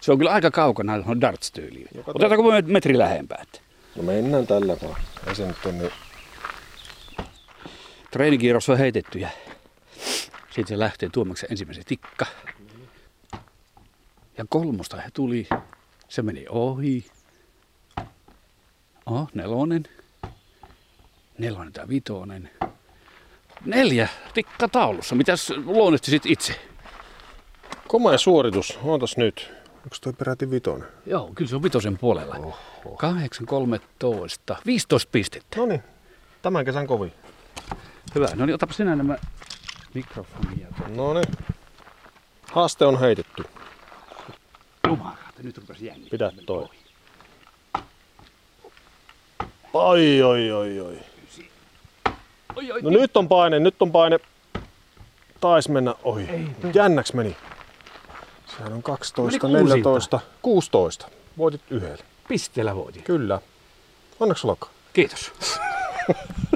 Se 0.01 0.11
on 0.11 0.17
kyllä 0.17 0.31
aika 0.31 0.51
kaukana 0.51 0.93
on 1.05 1.21
darts-tyyliin. 1.21 1.87
Otetaanko 2.07 2.51
me 2.51 2.61
metri 2.61 2.97
lähempää? 2.97 3.43
No 3.95 4.03
mennään 4.03 4.47
tällä 4.47 4.77
vaan. 4.83 5.01
Ei 5.27 5.35
se 5.35 5.47
nyt 5.47 5.65
on 5.65 5.77
niin... 5.77 5.91
Treenikierros 8.11 8.69
on 8.69 8.77
heitetty 8.77 9.19
ja 9.19 9.29
sitten 10.51 10.67
se 10.67 10.79
lähtee 10.79 11.09
tuomaksi 11.09 11.45
ensimmäisen 11.49 11.85
tikka. 11.85 12.25
Ja 14.37 14.45
kolmosta 14.49 14.97
he 14.97 15.09
tuli. 15.13 15.47
Se 16.09 16.21
meni 16.21 16.45
ohi. 16.49 17.05
Oh, 19.05 19.29
nelonen. 19.33 19.83
Nelonen 21.37 21.73
tai 21.73 21.87
vitonen. 21.87 22.49
Neljä 23.65 24.07
tikka 24.33 24.67
taulussa. 24.67 25.15
Mitäs 25.15 25.49
luonnehtisit 25.65 26.25
itse? 26.25 26.55
Komea 27.87 28.17
suoritus. 28.17 28.79
Ootas 28.83 29.17
nyt. 29.17 29.51
Onko 29.75 29.95
toi 30.01 30.13
peräti 30.13 30.51
vitonen? 30.51 30.87
Joo, 31.05 31.31
kyllä 31.35 31.49
se 31.49 31.55
on 31.55 31.63
vitosen 31.63 31.97
puolella. 31.97 32.35
Oho. 32.35 32.95
8, 32.97 33.45
13, 33.45 34.55
15 34.65 35.09
pistettä. 35.11 35.57
No 35.57 35.65
niin, 35.65 35.83
tämän 36.41 36.65
kesän 36.65 36.87
kovin. 36.87 37.13
Hyvä, 38.15 38.27
no 38.35 38.45
niin 38.45 38.55
otapa 38.55 38.73
sinä 38.73 38.95
nämä 38.95 39.17
mikrofonia. 39.93 40.67
No 40.87 41.13
niin. 41.13 41.23
Haaste 42.51 42.85
on 42.85 42.99
heitetty. 42.99 43.43
Jumalauta, 44.87 45.43
nyt 45.43 45.57
rupesi 45.57 45.85
jännittää. 45.85 46.11
Pidä 46.11 46.43
toi. 46.45 46.69
Oi, 49.73 50.21
oi, 50.21 50.51
oi, 50.51 50.79
oi. 50.79 50.99
oi, 52.55 52.71
oi 52.71 52.81
no 52.81 52.89
nyt 52.89 53.17
on 53.17 53.27
paine, 53.27 53.59
nyt 53.59 53.81
on 53.81 53.91
paine. 53.91 54.19
Tais 55.41 55.69
mennä 55.69 55.95
ohi. 56.03 56.29
Ei, 56.29 56.47
Jännäks 56.73 57.13
meni. 57.13 57.37
Sehän 58.57 58.73
on 58.73 58.83
12, 58.83 59.47
14, 59.47 60.19
16. 60.41 61.07
Voitit 61.37 61.61
yhdellä. 61.69 62.03
Pisteellä 62.27 62.75
voitin. 62.75 63.03
Kyllä. 63.03 63.41
Onneksi 64.19 64.47
olkoon. 64.47 64.71
Kiitos. 64.93 65.31